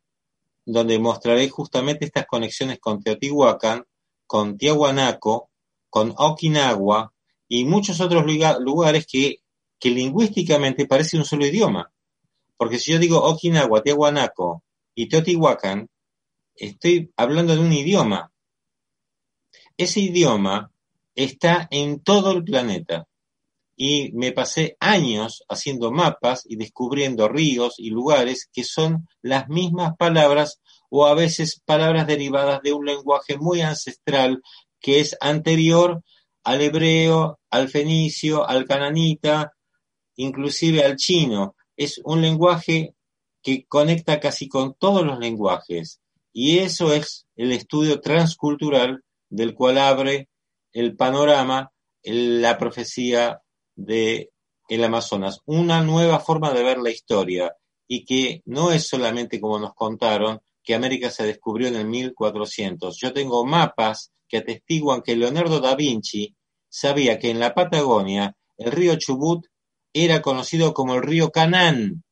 donde 0.64 0.98
mostraré 0.98 1.50
justamente 1.50 2.06
estas 2.06 2.24
conexiones 2.26 2.78
con 2.78 3.02
Teotihuacán, 3.02 3.84
con 4.26 4.56
Tiahuanaco, 4.56 5.50
con 5.90 6.14
Okinawa 6.16 7.12
y 7.48 7.66
muchos 7.66 8.00
otros 8.00 8.24
lugares 8.60 9.06
que, 9.06 9.40
que 9.78 9.90
lingüísticamente 9.90 10.86
parecen 10.86 11.20
un 11.20 11.26
solo 11.26 11.44
idioma. 11.44 11.92
Porque 12.56 12.78
si 12.78 12.92
yo 12.92 12.98
digo 12.98 13.22
Okinawa, 13.22 13.82
Tiahuanaco 13.82 14.62
y 14.94 15.08
Teotihuacán, 15.08 15.88
estoy 16.54 17.12
hablando 17.16 17.54
de 17.54 17.60
un 17.60 17.72
idioma. 17.72 18.32
Ese 19.76 20.00
idioma 20.00 20.70
está 21.14 21.66
en 21.70 22.00
todo 22.00 22.32
el 22.32 22.44
planeta 22.44 23.06
y 23.76 24.12
me 24.12 24.32
pasé 24.32 24.76
años 24.78 25.44
haciendo 25.48 25.90
mapas 25.90 26.44
y 26.48 26.56
descubriendo 26.56 27.28
ríos 27.28 27.74
y 27.78 27.90
lugares 27.90 28.48
que 28.52 28.62
son 28.62 29.08
las 29.20 29.48
mismas 29.48 29.96
palabras 29.96 30.60
o 30.90 31.06
a 31.06 31.14
veces 31.14 31.60
palabras 31.64 32.06
derivadas 32.06 32.62
de 32.62 32.72
un 32.72 32.86
lenguaje 32.86 33.36
muy 33.36 33.62
ancestral 33.62 34.42
que 34.80 35.00
es 35.00 35.16
anterior 35.20 36.02
al 36.44 36.60
hebreo, 36.60 37.40
al 37.50 37.68
fenicio, 37.68 38.46
al 38.46 38.66
cananita, 38.66 39.52
inclusive 40.16 40.84
al 40.84 40.96
chino. 40.96 41.56
Es 41.76 42.00
un 42.04 42.22
lenguaje 42.22 42.94
que 43.42 43.64
conecta 43.66 44.20
casi 44.20 44.48
con 44.48 44.74
todos 44.74 45.04
los 45.04 45.18
lenguajes 45.18 46.00
y 46.32 46.58
eso 46.58 46.92
es 46.92 47.26
el 47.36 47.52
estudio 47.52 48.00
transcultural 48.00 49.04
del 49.28 49.54
cual 49.54 49.78
abre 49.78 50.28
el 50.72 50.96
panorama 50.96 51.72
la 52.02 52.58
profecía 52.58 53.40
de 53.76 54.30
el 54.68 54.82
Amazonas, 54.82 55.40
una 55.44 55.82
nueva 55.82 56.20
forma 56.20 56.52
de 56.52 56.62
ver 56.62 56.78
la 56.78 56.90
historia 56.90 57.54
y 57.86 58.04
que 58.04 58.42
no 58.46 58.72
es 58.72 58.86
solamente 58.86 59.40
como 59.40 59.58
nos 59.58 59.74
contaron 59.74 60.40
que 60.62 60.74
América 60.74 61.10
se 61.10 61.24
descubrió 61.24 61.68
en 61.68 61.76
el 61.76 61.86
1400. 61.86 62.98
Yo 62.98 63.12
tengo 63.12 63.44
mapas 63.44 64.12
que 64.26 64.38
atestiguan 64.38 65.02
que 65.02 65.16
Leonardo 65.16 65.60
da 65.60 65.76
Vinci 65.76 66.34
sabía 66.68 67.18
que 67.18 67.30
en 67.30 67.40
la 67.40 67.54
Patagonia 67.54 68.34
el 68.56 68.72
río 68.72 68.96
Chubut 68.96 69.46
era 69.94 70.20
conocido 70.20 70.74
como 70.74 70.96
el 70.96 71.02
río 71.02 71.30
Canán. 71.30 72.04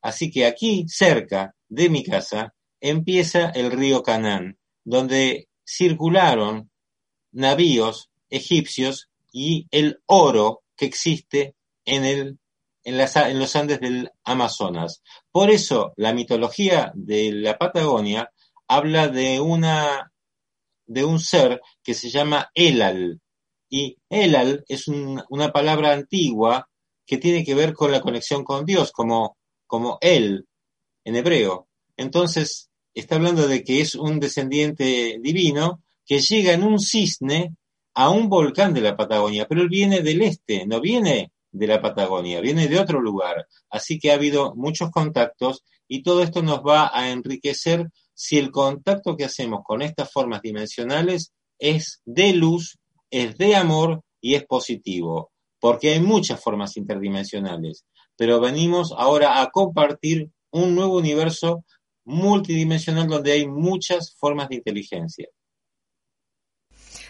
Así 0.00 0.30
que 0.30 0.46
aquí, 0.46 0.86
cerca 0.88 1.54
de 1.68 1.90
mi 1.90 2.04
casa, 2.04 2.54
empieza 2.80 3.50
el 3.50 3.72
río 3.72 4.02
Canán, 4.02 4.56
donde 4.84 5.48
circularon 5.66 6.70
navíos 7.32 8.08
egipcios 8.30 9.10
y 9.32 9.66
el 9.70 10.00
oro 10.06 10.62
que 10.76 10.86
existe 10.86 11.54
en, 11.84 12.04
el, 12.04 12.38
en 12.84 13.38
los 13.38 13.56
Andes 13.56 13.80
del 13.80 14.10
Amazonas. 14.24 15.02
Por 15.30 15.50
eso 15.50 15.92
la 15.96 16.14
mitología 16.14 16.92
de 16.94 17.32
la 17.32 17.58
Patagonia 17.58 18.30
habla 18.68 19.08
de 19.08 19.40
una 19.40 20.12
de 20.86 21.04
un 21.04 21.20
ser 21.20 21.60
que 21.82 21.94
se 21.94 22.08
llama 22.10 22.50
Elal. 22.54 23.20
Y 23.68 23.98
Elal 24.08 24.64
es 24.68 24.88
una 24.88 25.52
palabra 25.52 25.92
antigua 25.92 26.68
que 27.08 27.16
tiene 27.16 27.42
que 27.42 27.54
ver 27.54 27.72
con 27.72 27.90
la 27.90 28.02
conexión 28.02 28.44
con 28.44 28.66
Dios, 28.66 28.92
como, 28.92 29.38
como 29.66 29.96
él 30.02 30.46
en 31.04 31.16
hebreo. 31.16 31.66
Entonces, 31.96 32.68
está 32.94 33.16
hablando 33.16 33.48
de 33.48 33.64
que 33.64 33.80
es 33.80 33.94
un 33.94 34.20
descendiente 34.20 35.18
divino 35.20 35.82
que 36.04 36.20
llega 36.20 36.52
en 36.52 36.62
un 36.62 36.78
cisne 36.78 37.56
a 37.94 38.10
un 38.10 38.28
volcán 38.28 38.74
de 38.74 38.82
la 38.82 38.94
Patagonia, 38.94 39.46
pero 39.48 39.62
él 39.62 39.70
viene 39.70 40.02
del 40.02 40.20
este, 40.20 40.66
no 40.66 40.82
viene 40.82 41.32
de 41.50 41.66
la 41.66 41.80
Patagonia, 41.80 42.42
viene 42.42 42.68
de 42.68 42.78
otro 42.78 43.00
lugar. 43.00 43.46
Así 43.70 43.98
que 43.98 44.10
ha 44.10 44.14
habido 44.14 44.54
muchos 44.54 44.90
contactos 44.90 45.64
y 45.88 46.02
todo 46.02 46.22
esto 46.22 46.42
nos 46.42 46.60
va 46.60 46.90
a 46.92 47.10
enriquecer 47.10 47.88
si 48.12 48.36
el 48.36 48.50
contacto 48.50 49.16
que 49.16 49.24
hacemos 49.24 49.60
con 49.64 49.80
estas 49.80 50.12
formas 50.12 50.42
dimensionales 50.42 51.32
es 51.58 52.02
de 52.04 52.34
luz, 52.34 52.78
es 53.10 53.38
de 53.38 53.56
amor 53.56 54.02
y 54.20 54.34
es 54.34 54.44
positivo, 54.44 55.30
porque 55.60 55.92
hay 55.92 56.00
muchas 56.00 56.40
formas 56.40 56.76
interdimensionales, 56.76 57.84
pero 58.16 58.40
venimos 58.40 58.94
ahora 58.96 59.40
a 59.40 59.50
compartir 59.50 60.30
un 60.50 60.74
nuevo 60.74 60.96
universo 60.96 61.64
multidimensional 62.04 63.06
donde 63.06 63.32
hay 63.32 63.46
muchas 63.46 64.14
formas 64.16 64.48
de 64.48 64.56
inteligencia. 64.56 65.28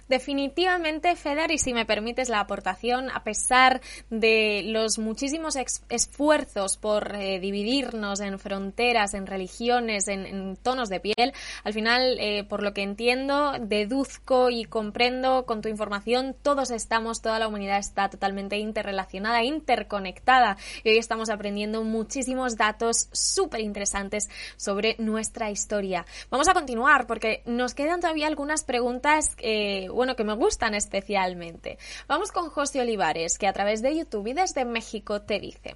Definitivamente, 0.08 1.14
Feder, 1.16 1.50
y 1.50 1.58
si 1.58 1.74
me 1.74 1.84
permites 1.84 2.30
la 2.30 2.40
aportación, 2.40 3.10
a 3.10 3.24
pesar 3.24 3.82
de 4.08 4.62
los 4.64 4.98
muchísimos 4.98 5.56
esfuerzos 5.90 6.78
por 6.78 7.14
eh, 7.14 7.38
dividirnos 7.40 8.20
en 8.20 8.38
fronteras, 8.38 9.12
en 9.12 9.26
religiones, 9.26 10.08
en, 10.08 10.56
tonos 10.56 10.88
de 10.88 11.00
piel, 11.00 11.34
al 11.62 11.72
final, 11.74 12.16
eh, 12.20 12.44
por 12.44 12.62
lo 12.62 12.72
que 12.72 12.82
entiendo, 12.82 13.52
deduzco 13.60 14.48
y 14.48 14.64
comprendo 14.64 15.44
con 15.44 15.60
tu 15.60 15.68
información, 15.68 16.34
todos 16.42 16.70
estamos, 16.70 17.20
toda 17.20 17.38
la 17.38 17.48
humanidad 17.48 17.78
está 17.78 18.08
totalmente 18.08 18.56
interrelacionada, 18.56 19.44
interconectada, 19.44 20.56
y 20.84 20.88
hoy 20.88 20.98
estamos 20.98 21.28
aprendiendo 21.28 21.82
muchísimos 21.84 22.56
datos 22.56 23.08
súper 23.12 23.60
interesantes 23.60 24.30
sobre 24.56 24.96
nuestra 24.98 25.50
historia. 25.50 26.06
Vamos 26.30 26.48
a 26.48 26.54
continuar 26.54 27.06
porque 27.06 27.42
nos 27.44 27.74
quedan 27.74 28.00
todavía 28.00 28.26
algunas 28.26 28.64
preguntas. 28.64 29.36
Eh, 29.38 29.88
bueno, 29.98 30.14
que 30.14 30.22
me 30.22 30.34
gustan 30.34 30.74
especialmente. 30.74 31.76
Vamos 32.06 32.30
con 32.30 32.50
José 32.50 32.80
Olivares, 32.80 33.36
que 33.36 33.48
a 33.48 33.52
través 33.52 33.82
de 33.82 33.96
YouTube 33.96 34.28
y 34.28 34.32
desde 34.32 34.64
México 34.64 35.22
te 35.22 35.40
dice. 35.40 35.74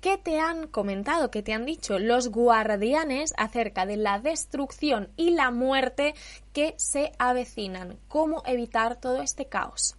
¿Qué 0.00 0.18
te 0.18 0.38
han 0.38 0.68
comentado, 0.68 1.32
qué 1.32 1.42
te 1.42 1.52
han 1.52 1.66
dicho 1.66 1.98
los 1.98 2.28
guardianes 2.28 3.34
acerca 3.36 3.86
de 3.86 3.96
la 3.96 4.20
destrucción 4.20 5.08
y 5.16 5.30
la 5.30 5.50
muerte 5.50 6.14
que 6.52 6.74
se 6.78 7.10
avecinan? 7.18 7.98
¿Cómo 8.06 8.44
evitar 8.46 9.00
todo 9.00 9.20
este 9.20 9.46
caos? 9.46 9.96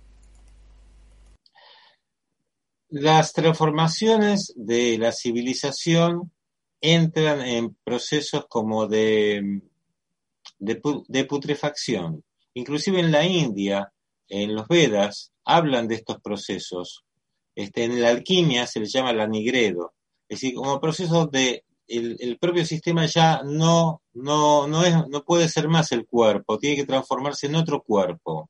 Las 2.88 3.34
transformaciones 3.34 4.54
de 4.56 4.98
la 4.98 5.12
civilización 5.12 6.32
entran 6.80 7.42
en 7.42 7.76
procesos 7.84 8.46
como 8.48 8.88
de, 8.88 9.62
de 10.58 11.26
putrefacción. 11.26 12.24
Inclusive 12.54 13.00
en 13.00 13.12
la 13.12 13.26
India, 13.26 13.92
en 14.28 14.56
los 14.56 14.68
Vedas, 14.68 15.32
hablan 15.46 15.88
de 15.88 15.96
estos 15.96 16.20
procesos. 16.22 17.04
Este, 17.56 17.84
en 17.84 18.02
la 18.02 18.10
alquimia 18.10 18.68
se 18.68 18.80
les 18.80 18.92
llama 18.92 19.14
la 19.14 19.28
nigredo. 19.28 19.94
Es 20.28 20.40
decir, 20.42 20.56
como 20.56 20.80
proceso 20.80 21.28
de 21.28 21.64
el, 21.88 22.38
propio 22.40 22.66
sistema 22.66 23.06
ya 23.06 23.42
no, 23.44 24.02
no, 24.14 24.68
no, 24.68 24.84
es, 24.84 24.96
no 25.10 25.24
puede 25.24 25.50
ser 25.50 25.68
más 25.68 25.92
el 25.92 26.06
cuerpo, 26.06 26.58
tiene 26.58 26.78
que 26.78 26.86
transformarse 26.86 27.48
en 27.48 27.56
otro 27.56 27.82
cuerpo. 27.82 28.50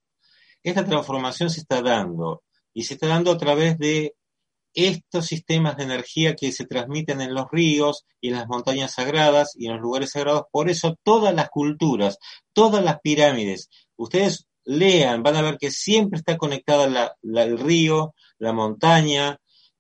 Esta 0.64 0.86
transformación 0.86 1.50
se 1.50 1.62
está 1.62 1.82
dando 1.82 2.44
y 2.74 2.84
se 2.84 2.94
está 2.94 3.08
dando 3.08 3.32
a 3.32 3.38
través 3.38 3.78
de 3.80 4.14
estos 4.74 5.26
sistemas 5.26 5.76
de 5.76 5.84
energía 5.84 6.36
que 6.36 6.52
se 6.52 6.66
transmiten 6.66 7.20
en 7.20 7.34
los 7.34 7.48
ríos 7.52 8.06
y 8.22 8.30
en 8.30 8.36
las 8.36 8.48
montañas 8.48 8.94
sagradas 8.94 9.54
y 9.56 9.66
en 9.66 9.74
los 9.74 9.82
lugares 9.82 10.12
sagrados. 10.12 10.44
Por 10.52 10.70
eso 10.70 10.98
todas 11.04 11.34
las 11.34 11.50
culturas, 11.50 12.20
todas 12.54 12.84
las 12.84 13.02
pirámides, 13.02 13.70
ustedes 14.04 14.48
lean, 14.64 15.24
van 15.24 15.36
a 15.36 15.42
ver 15.42 15.58
que 15.58 15.72
siempre 15.72 16.20
está 16.20 16.38
conectada 16.38 17.16
el 17.22 17.58
río, 17.58 18.14
la 18.38 18.54
montaña, 18.54 19.40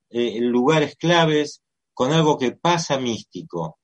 eh, 0.10 0.40
lugares 0.42 0.96
claves, 0.96 1.62
con 1.94 2.12
algo 2.12 2.38
que 2.38 2.52
pasa 2.52 3.00
místico. 3.00 3.78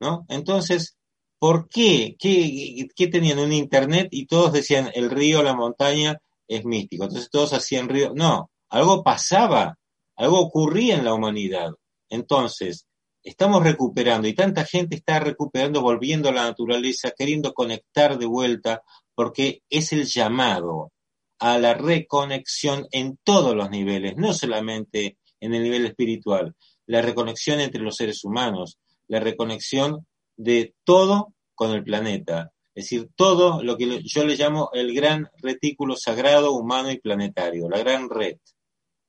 ¿no? 0.00 0.24
Entonces, 0.28 0.96
¿por 1.38 1.68
qué? 1.68 2.16
qué? 2.18 2.86
¿Qué 2.94 3.06
tenían 3.08 3.38
un 3.38 3.52
internet 3.52 4.08
y 4.10 4.26
todos 4.26 4.52
decían 4.52 4.90
el 4.94 5.10
río, 5.10 5.42
la 5.42 5.54
montaña 5.54 6.18
es 6.48 6.64
místico? 6.64 7.04
Entonces 7.04 7.30
todos 7.30 7.52
hacían 7.52 7.88
río. 7.88 8.12
No, 8.14 8.50
algo 8.68 9.02
pasaba, 9.02 9.78
algo 10.16 10.40
ocurría 10.40 10.96
en 10.96 11.04
la 11.04 11.14
humanidad. 11.14 11.70
Entonces, 12.08 12.86
estamos 13.22 13.62
recuperando 13.62 14.28
y 14.28 14.34
tanta 14.34 14.64
gente 14.64 14.96
está 14.96 15.18
recuperando, 15.20 15.80
volviendo 15.80 16.28
a 16.28 16.32
la 16.32 16.44
naturaleza, 16.44 17.12
queriendo 17.16 17.54
conectar 17.54 18.18
de 18.18 18.26
vuelta 18.26 18.82
porque 19.14 19.62
es 19.70 19.92
el 19.92 20.06
llamado 20.06 20.92
a 21.38 21.58
la 21.58 21.74
reconexión 21.74 22.86
en 22.90 23.18
todos 23.22 23.54
los 23.54 23.70
niveles, 23.70 24.16
no 24.16 24.32
solamente 24.32 25.18
en 25.40 25.54
el 25.54 25.62
nivel 25.62 25.86
espiritual, 25.86 26.54
la 26.86 27.02
reconexión 27.02 27.60
entre 27.60 27.82
los 27.82 27.96
seres 27.96 28.24
humanos, 28.24 28.78
la 29.08 29.20
reconexión 29.20 30.06
de 30.36 30.74
todo 30.84 31.34
con 31.54 31.72
el 31.72 31.84
planeta, 31.84 32.52
es 32.74 32.84
decir, 32.84 33.08
todo 33.14 33.62
lo 33.62 33.76
que 33.76 34.02
yo 34.02 34.24
le 34.24 34.36
llamo 34.36 34.70
el 34.72 34.92
gran 34.94 35.28
retículo 35.40 35.94
sagrado, 35.96 36.52
humano 36.52 36.90
y 36.90 36.98
planetario, 36.98 37.68
la 37.68 37.78
gran 37.78 38.10
red, 38.10 38.38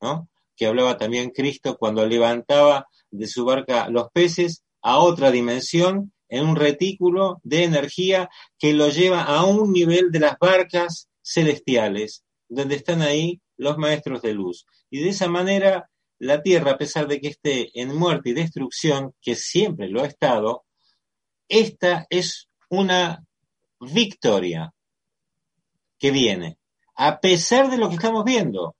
¿no? 0.01 0.29
Que 0.55 0.67
hablaba 0.67 0.97
también 0.97 1.31
Cristo 1.31 1.75
cuando 1.77 2.05
levantaba 2.05 2.87
de 3.09 3.27
su 3.27 3.43
barca 3.43 3.89
los 3.89 4.09
peces 4.11 4.63
a 4.83 4.99
otra 4.99 5.31
dimensión 5.31 6.13
en 6.35 6.45
un 6.45 6.55
retículo 6.55 7.39
de 7.43 7.63
energía 7.63 8.29
que 8.59 8.73
lo 8.73 8.89
lleva 8.89 9.23
a 9.23 9.45
un 9.45 9.71
nivel 9.71 10.11
de 10.11 10.19
las 10.19 10.37
barcas 10.37 11.09
celestiales, 11.21 12.23
donde 12.49 12.75
están 12.75 13.01
ahí 13.01 13.41
los 13.57 13.77
maestros 13.77 14.21
de 14.21 14.33
luz. 14.33 14.65
Y 14.89 14.99
de 14.99 15.09
esa 15.09 15.29
manera 15.29 15.89
la 16.19 16.41
Tierra, 16.41 16.71
a 16.71 16.77
pesar 16.77 17.07
de 17.07 17.21
que 17.21 17.29
esté 17.29 17.79
en 17.79 17.95
muerte 17.95 18.29
y 18.29 18.33
destrucción, 18.33 19.13
que 19.21 19.35
siempre 19.35 19.87
lo 19.87 20.01
ha 20.01 20.07
estado, 20.07 20.65
esta 21.47 22.05
es 22.09 22.49
una 22.69 23.23
victoria 23.79 24.73
que 25.97 26.11
viene, 26.11 26.57
a 26.95 27.19
pesar 27.19 27.69
de 27.69 27.77
lo 27.77 27.89
que 27.89 27.95
estamos 27.95 28.25
viendo. 28.25 28.75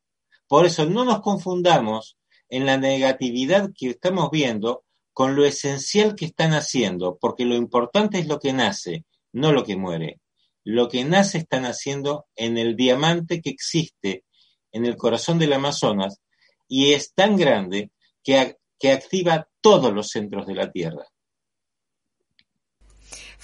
Por 0.47 0.65
eso 0.65 0.85
no 0.85 1.05
nos 1.05 1.21
confundamos 1.21 2.17
en 2.49 2.65
la 2.65 2.77
negatividad 2.77 3.71
que 3.77 3.91
estamos 3.91 4.29
viendo 4.31 4.84
con 5.15 5.37
lo 5.37 5.45
esencial 5.45 6.13
que 6.13 6.25
están 6.25 6.51
haciendo, 6.51 7.17
porque 7.21 7.45
lo 7.45 7.55
importante 7.55 8.19
es 8.19 8.27
lo 8.27 8.37
que 8.37 8.51
nace, 8.51 9.05
no 9.31 9.53
lo 9.53 9.63
que 9.63 9.77
muere. 9.77 10.19
Lo 10.65 10.89
que 10.89 11.05
nace 11.05 11.37
están 11.37 11.63
haciendo 11.63 12.25
en 12.35 12.57
el 12.57 12.75
diamante 12.75 13.39
que 13.39 13.49
existe 13.49 14.25
en 14.73 14.85
el 14.85 14.97
corazón 14.97 15.39
del 15.39 15.53
Amazonas 15.53 16.19
y 16.67 16.91
es 16.91 17.13
tan 17.13 17.37
grande 17.37 17.91
que, 18.25 18.57
que 18.77 18.91
activa 18.91 19.47
todos 19.61 19.93
los 19.93 20.09
centros 20.09 20.47
de 20.47 20.55
la 20.55 20.69
Tierra. 20.69 21.05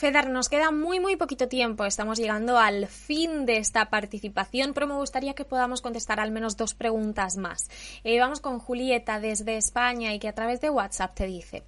Feder, 0.01 0.31
nos 0.31 0.49
queda 0.49 0.71
muy, 0.71 0.99
muy 0.99 1.15
poquito 1.15 1.47
tiempo. 1.47 1.85
Estamos 1.85 2.17
llegando 2.17 2.57
al 2.57 2.87
fin 2.87 3.45
de 3.45 3.57
esta 3.57 3.91
participación, 3.91 4.73
pero 4.73 4.87
me 4.87 4.95
gustaría 4.95 5.35
que 5.35 5.45
podamos 5.45 5.83
contestar 5.83 6.19
al 6.19 6.31
menos 6.31 6.57
dos 6.57 6.73
preguntas 6.73 7.37
más. 7.37 7.69
Eh, 8.03 8.19
vamos 8.19 8.41
con 8.41 8.57
Julieta 8.57 9.19
desde 9.19 9.57
España 9.57 10.11
y 10.11 10.17
que 10.17 10.27
a 10.27 10.33
través 10.33 10.59
de 10.59 10.71
WhatsApp 10.71 11.13
te 11.13 11.27
dice. 11.27 11.61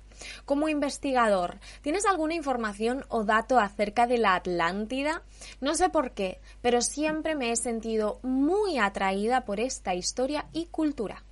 Como 0.45 0.67
investigador, 0.67 1.59
¿tienes 1.83 2.07
alguna 2.07 2.33
información 2.33 3.05
o 3.07 3.23
dato 3.23 3.59
acerca 3.59 4.07
de 4.07 4.17
la 4.17 4.33
Atlántida? 4.33 5.21
No 5.61 5.75
sé 5.75 5.89
por 5.89 6.15
qué, 6.15 6.39
pero 6.59 6.81
siempre 6.81 7.35
me 7.35 7.51
he 7.51 7.55
sentido 7.55 8.19
muy 8.23 8.79
atraída 8.79 9.45
por 9.45 9.59
esta 9.59 9.93
historia 9.93 10.47
y 10.53 10.65
cultura. 10.65 11.23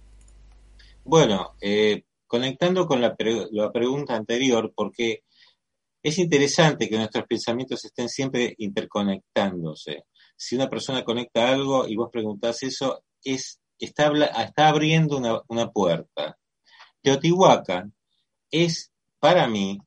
Bueno, 1.03 1.55
eh, 1.61 2.03
conectando 2.27 2.85
con 2.85 3.01
la, 3.01 3.15
la 3.49 3.71
pregunta 3.71 4.15
anterior, 4.15 4.71
porque 4.75 5.23
es 6.03 6.17
interesante 6.17 6.89
que 6.89 6.97
nuestros 6.97 7.25
pensamientos 7.27 7.85
estén 7.85 8.09
siempre 8.09 8.55
interconectándose. 8.57 10.05
Si 10.35 10.55
una 10.55 10.69
persona 10.69 11.03
conecta 11.03 11.49
algo 11.49 11.87
y 11.87 11.95
vos 11.95 12.09
preguntás 12.11 12.63
eso, 12.63 13.03
es, 13.23 13.59
está, 13.77 14.11
está 14.43 14.69
abriendo 14.69 15.17
una, 15.17 15.41
una 15.47 15.69
puerta. 15.71 16.37
Teotihuacán 17.01 17.93
es, 18.49 18.91
para 19.19 19.47
mí, 19.47 19.79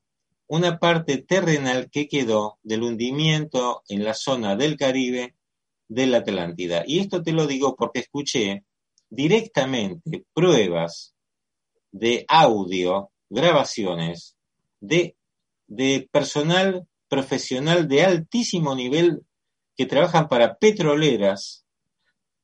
una 0.47 0.77
parte 0.79 1.17
terrenal 1.17 1.89
que 1.89 2.07
quedó 2.07 2.59
del 2.63 2.83
hundimiento 2.83 3.83
en 3.89 4.03
la 4.03 4.13
zona 4.13 4.55
del 4.55 4.77
Caribe 4.77 5.35
de 5.87 6.07
la 6.07 6.19
Atlántida. 6.19 6.83
Y 6.85 6.99
esto 6.99 7.21
te 7.21 7.31
lo 7.31 7.47
digo 7.47 7.75
porque 7.75 7.99
escuché 7.99 8.63
directamente 9.09 10.25
pruebas 10.33 11.15
de 11.91 12.25
audio, 12.27 13.11
grabaciones 13.29 14.35
de 14.79 15.15
de 15.67 16.07
personal 16.11 16.87
profesional 17.07 17.87
de 17.87 18.03
altísimo 18.03 18.75
nivel 18.75 19.21
que 19.75 19.85
trabajan 19.85 20.27
para 20.27 20.55
petroleras, 20.55 21.65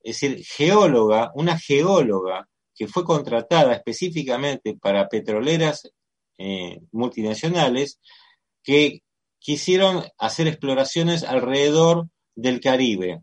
es 0.03 0.19
decir, 0.19 0.43
geóloga, 0.45 1.31
una 1.35 1.57
geóloga 1.57 2.47
que 2.75 2.87
fue 2.87 3.03
contratada 3.03 3.73
específicamente 3.73 4.75
para 4.75 5.07
petroleras 5.07 5.91
eh, 6.37 6.79
multinacionales 6.91 7.99
que 8.63 9.01
quisieron 9.39 10.03
hacer 10.17 10.47
exploraciones 10.47 11.23
alrededor 11.23 12.07
del 12.35 12.59
Caribe 12.59 13.21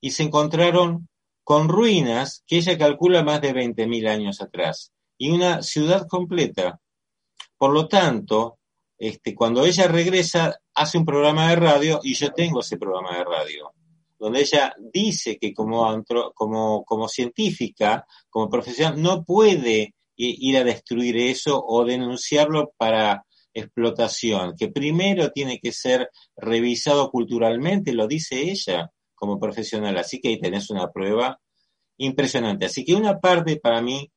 y 0.00 0.10
se 0.12 0.24
encontraron 0.24 1.08
con 1.44 1.68
ruinas 1.68 2.44
que 2.46 2.56
ella 2.56 2.78
calcula 2.78 3.22
más 3.22 3.40
de 3.40 3.52
20.000 3.52 4.08
años 4.08 4.40
atrás 4.40 4.92
y 5.18 5.30
una 5.30 5.62
ciudad 5.62 6.06
completa. 6.08 6.80
Por 7.56 7.72
lo 7.72 7.88
tanto, 7.88 8.58
este, 9.02 9.34
cuando 9.34 9.66
ella 9.66 9.88
regresa, 9.88 10.60
hace 10.74 10.96
un 10.96 11.04
programa 11.04 11.50
de 11.50 11.56
radio 11.56 11.98
y 12.04 12.14
yo 12.14 12.30
tengo 12.30 12.60
ese 12.60 12.76
programa 12.76 13.18
de 13.18 13.24
radio, 13.24 13.72
donde 14.16 14.42
ella 14.42 14.72
dice 14.78 15.38
que 15.40 15.52
como, 15.52 16.04
como, 16.34 16.84
como 16.84 17.08
científica, 17.08 18.06
como 18.30 18.48
profesional, 18.48 19.02
no 19.02 19.24
puede 19.24 19.96
ir 20.14 20.56
a 20.56 20.62
destruir 20.62 21.16
eso 21.16 21.60
o 21.66 21.84
denunciarlo 21.84 22.74
para 22.76 23.26
explotación, 23.52 24.54
que 24.56 24.68
primero 24.68 25.32
tiene 25.32 25.58
que 25.58 25.72
ser 25.72 26.08
revisado 26.36 27.10
culturalmente, 27.10 27.92
lo 27.92 28.06
dice 28.06 28.52
ella 28.52 28.88
como 29.16 29.40
profesional. 29.40 29.98
Así 29.98 30.20
que 30.20 30.28
ahí 30.28 30.40
tenés 30.40 30.70
una 30.70 30.92
prueba 30.92 31.40
impresionante. 31.96 32.66
Así 32.66 32.84
que 32.84 32.94
una 32.94 33.18
parte 33.18 33.56
para 33.56 33.82
mí, 33.82 34.12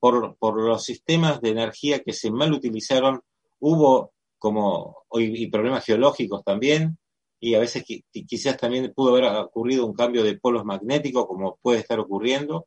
por, 0.00 0.36
por 0.36 0.60
los 0.60 0.82
sistemas 0.82 1.40
de 1.40 1.50
energía 1.50 2.00
que 2.00 2.12
se 2.12 2.32
mal 2.32 2.52
utilizaron, 2.52 3.20
hubo 3.60 4.15
como 4.38 5.04
y 5.12 5.46
problemas 5.48 5.84
geológicos 5.84 6.44
también, 6.44 6.98
y 7.40 7.54
a 7.54 7.60
veces 7.60 7.84
quizás 8.10 8.56
también 8.56 8.92
pudo 8.94 9.10
haber 9.10 9.24
ocurrido 9.24 9.86
un 9.86 9.94
cambio 9.94 10.22
de 10.22 10.38
polos 10.38 10.64
magnéticos, 10.64 11.26
como 11.26 11.58
puede 11.60 11.80
estar 11.80 11.98
ocurriendo. 12.00 12.66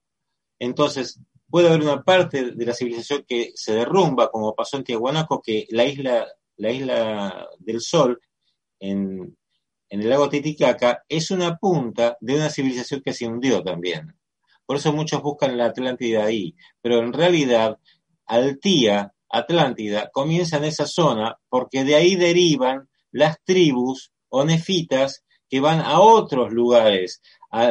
Entonces, 0.59 1.19
puede 1.49 1.69
haber 1.69 1.81
una 1.81 2.03
parte 2.03 2.51
de 2.51 2.65
la 2.65 2.73
civilización 2.73 3.25
que 3.27 3.51
se 3.55 3.73
derrumba, 3.73 4.29
como 4.29 4.55
pasó 4.55 4.77
en 4.77 4.83
Tiahuanaco, 4.83 5.41
que 5.41 5.65
la 5.69 5.85
isla, 5.85 6.27
la 6.57 6.71
isla 6.71 7.49
del 7.59 7.81
Sol, 7.81 8.21
en, 8.79 9.37
en 9.89 10.01
el 10.01 10.09
lago 10.09 10.29
Titicaca, 10.29 11.03
es 11.09 11.31
una 11.31 11.57
punta 11.57 12.17
de 12.21 12.35
una 12.35 12.49
civilización 12.49 13.01
que 13.01 13.13
se 13.13 13.27
hundió 13.27 13.63
también. 13.63 14.15
Por 14.65 14.77
eso 14.77 14.93
muchos 14.93 15.21
buscan 15.23 15.57
la 15.57 15.65
Atlántida 15.65 16.25
ahí, 16.25 16.55
pero 16.81 16.99
en 16.99 17.11
realidad 17.11 17.79
Altía 18.27 19.11
Atlántida 19.29 20.09
comienza 20.11 20.57
en 20.57 20.65
esa 20.65 20.87
zona 20.87 21.37
porque 21.49 21.83
de 21.83 21.95
ahí 21.95 22.15
derivan 22.15 22.89
las 23.11 23.37
tribus 23.43 24.11
o 24.29 24.43
nefitas 24.43 25.23
que 25.49 25.59
van 25.59 25.81
a 25.81 25.99
otros 25.99 26.51
lugares, 26.51 27.21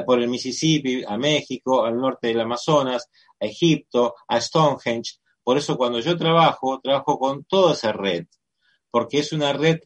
por 0.05 0.21
el 0.21 0.29
Mississippi, 0.29 1.05
a 1.07 1.17
México, 1.17 1.85
al 1.85 1.97
norte 1.97 2.29
del 2.29 2.41
Amazonas, 2.41 3.09
a 3.41 3.47
Egipto, 3.47 4.15
a 4.27 4.41
Stonehenge. 4.41 5.19
Por 5.45 5.57
eso 5.57 5.77
cuando 5.77 6.01
yo 6.01 6.17
trabajo, 6.17 6.81
trabajo 6.83 7.19
con 7.19 7.45
toda 7.45 7.75
esa 7.75 7.93
red, 7.93 8.27
porque 8.91 9.21
es 9.21 9.33
una 9.33 9.53
red 9.53 9.79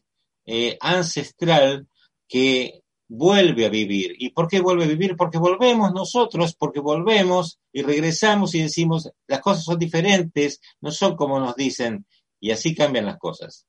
eh, 0.45 0.77
ancestral 0.81 1.87
que 2.27 2.82
vuelve 3.15 3.67
a 3.67 3.69
vivir. 3.69 4.15
¿Y 4.17 4.31
por 4.31 4.47
qué 4.47 4.59
vuelve 4.59 4.85
a 4.85 4.87
vivir? 4.87 5.15
Porque 5.15 5.37
volvemos 5.37 5.93
nosotros, 5.93 6.55
porque 6.55 6.79
volvemos 6.79 7.59
y 7.71 7.83
regresamos 7.83 8.55
y 8.55 8.63
decimos, 8.63 9.11
las 9.27 9.39
cosas 9.39 9.63
son 9.63 9.77
diferentes, 9.77 10.59
no 10.81 10.89
son 10.89 11.15
como 11.15 11.39
nos 11.39 11.55
dicen, 11.55 12.07
y 12.39 12.49
así 12.49 12.73
cambian 12.73 13.05
las 13.05 13.19
cosas. 13.19 13.67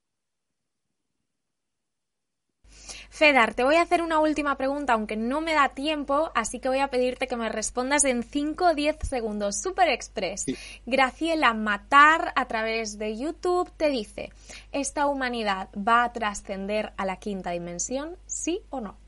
Fedar, 3.11 3.55
te 3.55 3.64
voy 3.64 3.76
a 3.76 3.82
hacer 3.82 4.03
una 4.03 4.18
última 4.18 4.57
pregunta, 4.57 4.95
aunque 4.95 5.16
no 5.16 5.42
me 5.42 5.53
da 5.53 5.68
tiempo, 5.68 6.32
así 6.34 6.59
que 6.59 6.68
voy 6.68 6.80
a 6.80 6.88
pedirte 6.88 7.28
que 7.28 7.36
me 7.36 7.49
respondas 7.49 8.05
en 8.05 8.22
5 8.22 8.64
o 8.64 8.74
10 8.74 8.97
segundos. 9.03 9.61
Super 9.61 9.88
Express. 9.90 10.47
Graciela 10.86 11.53
Matar, 11.53 12.32
a 12.34 12.49
través 12.49 12.99
de 12.99 13.16
YouTube, 13.16 13.70
te 13.76 13.90
dice, 13.90 14.32
¿esta 14.72 15.07
humanidad 15.07 15.68
va 15.76 16.03
a 16.03 16.12
trascender 16.12 16.95
a 16.97 17.05
la 17.05 17.18
quinta 17.18 17.51
dimensión? 17.51 18.16
¿Sí 18.26 18.62
o 18.70 18.80
no? 18.80 19.03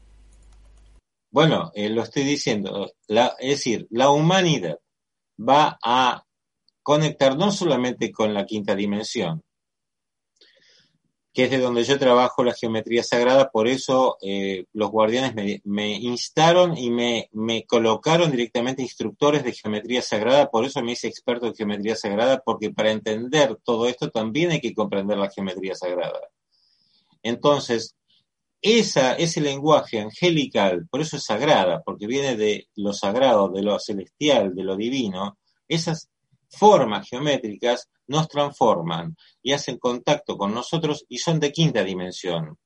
Bueno, 1.36 1.70
eh, 1.74 1.90
lo 1.90 2.02
estoy 2.02 2.24
diciendo, 2.24 2.90
es 3.06 3.48
decir, 3.50 3.86
la 3.90 4.08
humanidad 4.08 4.78
va 5.38 5.78
a 5.82 6.24
conectar 6.82 7.36
no 7.36 7.52
solamente 7.52 8.10
con 8.10 8.32
la 8.32 8.46
quinta 8.46 8.74
dimensión, 8.74 9.42
que 11.34 11.44
es 11.44 11.50
de 11.50 11.58
donde 11.58 11.84
yo 11.84 11.98
trabajo 11.98 12.42
la 12.42 12.54
geometría 12.54 13.02
sagrada, 13.02 13.50
por 13.50 13.68
eso 13.68 14.16
eh, 14.22 14.64
los 14.72 14.90
guardianes 14.90 15.60
me, 15.64 15.92
instaron 15.98 16.74
y 16.74 16.88
me, 16.88 17.28
me, 17.32 17.66
colocaron 17.66 18.30
directamente 18.30 18.80
instructores 18.80 19.44
de 19.44 19.52
geometría 19.52 20.00
sagrada, 20.00 20.50
por 20.50 20.64
eso 20.64 20.82
me 20.82 20.92
hice 20.92 21.06
experto 21.06 21.48
en 21.48 21.54
geometría 21.54 21.96
sagrada, 21.96 22.42
porque 22.42 22.70
para 22.70 22.92
entender 22.92 23.58
todo 23.62 23.88
esto 23.88 24.08
también 24.08 24.52
hay 24.52 24.60
que 24.62 24.72
comprender 24.72 25.18
la 25.18 25.28
geometría 25.28 25.74
sagrada. 25.74 26.18
Entonces, 27.22 27.94
esa, 28.62 29.14
ese 29.14 29.40
lenguaje 29.40 30.00
angelical, 30.00 30.86
por 30.90 31.00
eso 31.00 31.16
es 31.16 31.24
sagrada, 31.24 31.82
porque 31.82 32.06
viene 32.06 32.36
de 32.36 32.68
lo 32.76 32.92
sagrado, 32.92 33.48
de 33.48 33.62
lo 33.62 33.78
celestial, 33.78 34.54
de 34.54 34.64
lo 34.64 34.76
divino, 34.76 35.38
esas 35.68 36.08
formas 36.48 37.08
geométricas 37.08 37.88
nos 38.06 38.28
transforman 38.28 39.16
y 39.42 39.52
hacen 39.52 39.78
contacto 39.78 40.36
con 40.36 40.54
nosotros 40.54 41.04
y 41.08 41.18
son 41.18 41.40
de 41.40 41.52
quinta 41.52 41.84
dimensión. 41.84 42.56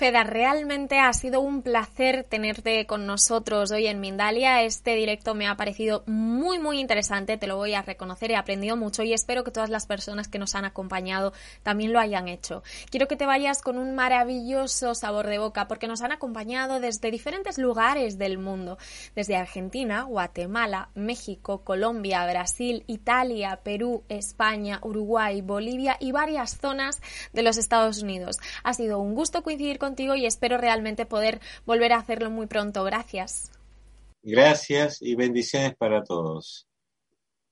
Feda, 0.00 0.24
realmente 0.24 0.98
ha 0.98 1.12
sido 1.12 1.42
un 1.42 1.60
placer 1.60 2.24
tenerte 2.24 2.86
con 2.86 3.04
nosotros 3.04 3.70
hoy 3.70 3.86
en 3.86 4.00
Mindalia. 4.00 4.62
Este 4.62 4.94
directo 4.94 5.34
me 5.34 5.46
ha 5.46 5.58
parecido 5.58 6.04
muy, 6.06 6.58
muy 6.58 6.80
interesante, 6.80 7.36
te 7.36 7.46
lo 7.46 7.58
voy 7.58 7.74
a 7.74 7.82
reconocer, 7.82 8.30
he 8.30 8.36
aprendido 8.36 8.78
mucho 8.78 9.02
y 9.02 9.12
espero 9.12 9.44
que 9.44 9.50
todas 9.50 9.68
las 9.68 9.84
personas 9.84 10.26
que 10.26 10.38
nos 10.38 10.54
han 10.54 10.64
acompañado 10.64 11.34
también 11.62 11.92
lo 11.92 12.00
hayan 12.00 12.28
hecho. 12.28 12.62
Quiero 12.90 13.08
que 13.08 13.16
te 13.16 13.26
vayas 13.26 13.60
con 13.60 13.76
un 13.76 13.94
maravilloso 13.94 14.94
sabor 14.94 15.26
de 15.26 15.36
boca 15.36 15.68
porque 15.68 15.86
nos 15.86 16.00
han 16.00 16.12
acompañado 16.12 16.80
desde 16.80 17.10
diferentes 17.10 17.58
lugares 17.58 18.16
del 18.16 18.38
mundo, 18.38 18.78
desde 19.14 19.36
Argentina, 19.36 20.04
Guatemala, 20.04 20.88
México, 20.94 21.62
Colombia, 21.62 22.24
Brasil, 22.24 22.84
Italia, 22.86 23.60
Perú, 23.62 24.02
España, 24.08 24.80
Uruguay, 24.82 25.42
Bolivia 25.42 25.98
y 26.00 26.12
varias 26.12 26.56
zonas 26.56 27.02
de 27.34 27.42
los 27.42 27.58
Estados 27.58 28.02
Unidos. 28.02 28.38
Ha 28.64 28.72
sido 28.72 28.98
un 28.98 29.14
gusto 29.14 29.42
coincidir 29.42 29.78
con 29.78 29.89
contigo 29.90 30.14
y 30.14 30.24
espero 30.24 30.56
realmente 30.56 31.04
poder 31.04 31.40
volver 31.66 31.92
a 31.92 31.98
hacerlo 31.98 32.30
muy 32.30 32.46
pronto. 32.46 32.84
Gracias. 32.84 33.50
Gracias 34.22 35.02
y 35.02 35.16
bendiciones 35.16 35.74
para 35.76 36.04
todos. 36.04 36.68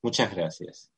Muchas 0.03 0.32
gracias. 0.32 0.91